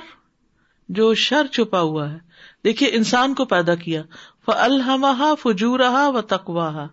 جو 0.99 1.13
شر 1.27 1.47
چھپا 1.53 1.81
ہوا 1.81 2.11
ہے 2.13 2.19
دیکھیے 2.65 2.89
انسان 2.97 3.35
کو 3.35 3.45
پیدا 3.53 3.75
کیا 3.85 4.03
وہ 4.49 5.35
فجورہ 5.43 5.91
و 6.09 6.21
تقواہ 6.35 6.87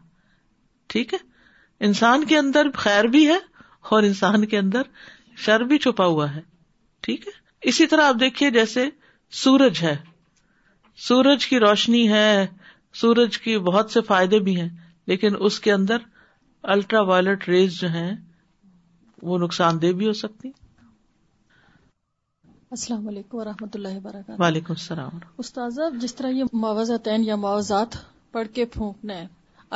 ٹھیک 0.93 1.13
ہے 1.13 1.17
انسان 1.87 2.23
کے 2.31 2.37
اندر 2.37 2.69
خیر 2.83 3.03
بھی 3.15 3.27
ہے 3.29 3.37
اور 3.93 4.03
انسان 4.03 4.45
کے 4.45 4.57
اندر 4.57 4.81
شر 5.45 5.63
بھی 5.69 5.77
چھپا 5.85 6.05
ہوا 6.05 6.33
ہے 6.35 6.41
ٹھیک 7.07 7.27
ہے 7.27 7.31
اسی 7.69 7.87
طرح 7.87 8.07
آپ 8.07 8.15
دیکھیے 8.19 8.49
جیسے 8.51 8.87
سورج 9.43 9.81
ہے 9.83 9.95
سورج 11.07 11.45
کی 11.47 11.59
روشنی 11.59 12.07
ہے 12.11 12.27
سورج 13.01 13.37
کی 13.41 13.57
بہت 13.69 13.91
سے 13.91 14.01
فائدے 14.07 14.39
بھی 14.47 14.59
ہیں 14.59 14.69
لیکن 15.07 15.35
اس 15.45 15.59
کے 15.65 15.71
اندر 15.73 15.97
الٹرا 16.73 17.01
وائلٹ 17.09 17.47
ریز 17.49 17.79
جو 17.79 17.87
ہیں 17.93 18.11
وہ 19.29 19.37
نقصان 19.39 19.81
دہ 19.81 19.91
بھی 19.99 20.07
ہو 20.07 20.13
سکتی 20.23 20.49
السلام 22.77 23.07
علیکم 23.07 23.37
و 23.37 23.43
رحمۃ 23.45 23.75
اللہ 23.75 23.95
وبرکاتہ 23.97 24.41
وعلیکم 24.41 24.73
السلام 24.77 25.17
استاذ 25.45 25.79
جس 26.01 26.15
طرح 26.15 26.37
یہ 26.41 26.53
معاوضات 27.33 27.95
پڑھ 28.31 28.47
کے 28.53 28.65
پھونکنا 28.75 29.13
ہے 29.17 29.25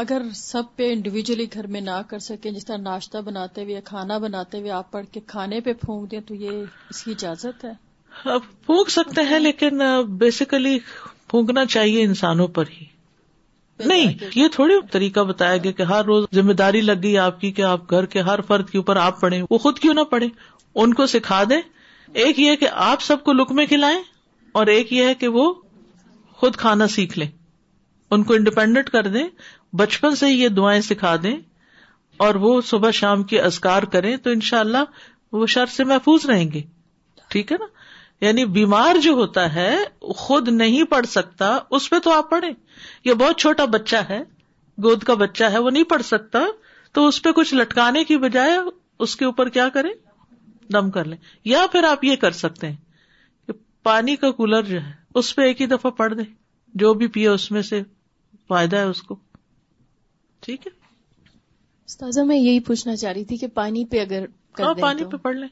اگر 0.01 0.21
سب 0.35 0.63
پہ 0.75 0.91
انڈیویجلی 0.91 1.45
گھر 1.53 1.67
میں 1.73 1.81
نہ 1.81 1.99
کر 2.07 2.19
سکے 2.23 2.51
جس 2.51 2.65
طرح 2.65 2.77
ناشتہ 2.77 3.17
بناتے 3.25 3.63
ہوئے 3.63 3.81
کھانا 3.85 4.17
بناتے 4.23 4.59
ہوئے 4.59 4.71
آپ 4.77 4.89
پڑھ 4.91 5.05
کے 5.11 5.19
کھانے 5.33 5.59
پہ 5.67 5.73
پھونک 5.81 6.09
دیں 6.11 6.19
تو 6.27 6.35
یہ 6.35 6.63
اس 6.89 7.01
کی 7.03 7.11
اجازت 7.11 7.63
ہے 7.65 7.71
پھونک 8.65 8.89
سکتے 8.89 9.21
ہیں 9.29 9.39
لیکن 9.39 9.81
بیسیکلی 10.25 10.77
پھونکنا 11.29 11.65
چاہیے 11.75 12.03
انسانوں 12.03 12.47
پر 12.57 12.67
ہی 12.79 12.85
نہیں 13.87 14.13
یہ 14.35 14.47
تھوڑی 14.55 14.73
طریقہ 14.91 15.19
بتایا 15.29 15.57
گیا 15.63 15.71
کہ 15.77 15.83
ہر 15.93 16.03
روز 16.05 16.25
ذمہ 16.35 16.53
داری 16.63 16.81
لگ 16.81 17.01
گئی 17.03 17.17
آپ 17.27 17.39
کی 17.39 17.51
کہ 17.51 17.61
آپ 17.71 17.89
گھر 17.91 18.05
کے 18.15 18.21
ہر 18.31 18.41
فرد 18.47 18.69
کے 18.69 18.77
اوپر 18.77 18.95
آپ 19.05 19.19
پڑھیں 19.21 19.41
وہ 19.49 19.57
خود 19.67 19.79
کیوں 19.79 19.93
نہ 19.93 20.03
پڑھیں 20.11 20.29
ان 20.75 20.93
کو 20.93 21.05
سکھا 21.15 21.41
دیں 21.49 21.61
ایک 22.25 22.39
یہ 22.39 22.55
کہ 22.59 22.67
آپ 22.91 23.01
سب 23.01 23.23
کو 23.23 23.33
لک 23.33 23.51
میں 23.59 23.65
کھلائیں 23.65 23.99
اور 24.59 24.67
ایک 24.75 24.93
یہ 24.93 25.05
ہے 25.07 25.15
کہ 25.23 25.27
وہ 25.37 25.53
خود 26.39 26.55
کھانا 26.65 26.87
سیکھ 26.99 27.17
لیں 27.19 27.27
ان 28.15 28.23
کو 28.23 28.33
انڈیپینڈنٹ 28.33 28.89
کر 28.89 29.07
دیں 29.13 29.23
بچپن 29.79 30.15
سے 30.15 30.29
یہ 30.29 30.49
دعائیں 30.57 30.79
سکھا 30.81 31.15
دیں 31.23 31.35
اور 32.25 32.35
وہ 32.43 32.59
صبح 32.65 32.91
شام 32.99 33.23
کے 33.31 33.39
ازکار 33.47 33.83
کریں 33.95 34.15
تو 34.25 34.29
ان 34.35 34.41
شاء 34.49 34.59
اللہ 34.59 35.01
وہ 35.39 35.45
شر 35.53 35.65
سے 35.75 35.83
محفوظ 35.89 36.25
رہیں 36.29 36.51
گے 36.51 36.61
ٹھیک 37.31 37.51
ہے 37.51 37.57
نا 37.59 37.65
یعنی 38.25 38.45
بیمار 38.57 38.95
جو 39.03 39.11
ہوتا 39.13 39.43
ہے 39.55 39.71
خود 40.17 40.47
نہیں 40.61 40.83
پڑھ 40.91 41.05
سکتا 41.15 41.57
اس 41.77 41.89
پہ 41.89 41.99
تو 42.03 42.11
آپ 42.17 42.29
پڑھیں 42.29 42.51
یہ 43.05 43.13
بہت 43.21 43.37
چھوٹا 43.39 43.65
بچہ 43.73 43.95
ہے 44.09 44.21
گود 44.83 45.03
کا 45.09 45.13
بچہ 45.23 45.43
ہے 45.53 45.59
وہ 45.65 45.69
نہیں 45.71 45.83
پڑھ 45.89 46.01
سکتا 46.05 46.39
تو 46.93 47.07
اس 47.07 47.21
پہ 47.23 47.31
کچھ 47.35 47.53
لٹکانے 47.55 48.03
کی 48.11 48.17
بجائے 48.23 48.57
اس 49.05 49.15
کے 49.15 49.25
اوپر 49.25 49.49
کیا 49.57 49.67
کریں 49.73 49.91
دم 50.73 50.89
کر 50.91 51.05
لیں 51.05 51.17
یا 51.53 51.65
پھر 51.71 51.83
آپ 51.89 52.03
یہ 52.03 52.15
کر 52.21 52.31
سکتے 52.43 52.69
ہیں 52.69 53.53
پانی 53.89 54.15
کا 54.23 54.31
کولر 54.39 54.61
جو 54.71 54.81
ہے 54.81 54.91
اس 55.21 55.35
پہ 55.35 55.41
ایک 55.47 55.61
ہی 55.61 55.65
دفعہ 55.75 55.91
پڑ 56.01 56.11
دیں 56.13 56.25
جو 56.83 56.93
بھی 57.01 57.07
پیے 57.17 57.27
اس 57.35 57.51
میں 57.51 57.61
سے 57.73 57.81
فائدہ 58.47 58.77
ہے 58.77 58.83
اس 58.93 59.01
کو 59.01 59.19
ٹھیک 60.45 60.65
ہے 60.67 60.71
استاذہ 61.85 62.23
میں 62.31 62.35
یہی 62.37 62.59
پوچھنا 62.67 62.95
چاہ 63.01 63.13
رہی 63.13 63.23
تھی 63.29 63.37
کہ 63.43 63.47
پانی 63.53 63.83
پہ 63.91 64.01
اگر 64.01 64.25
ہاں، 64.59 64.73
پانی 64.81 65.05
پہ 65.11 65.17
پڑھ 65.23 65.35
لیں 65.35 65.47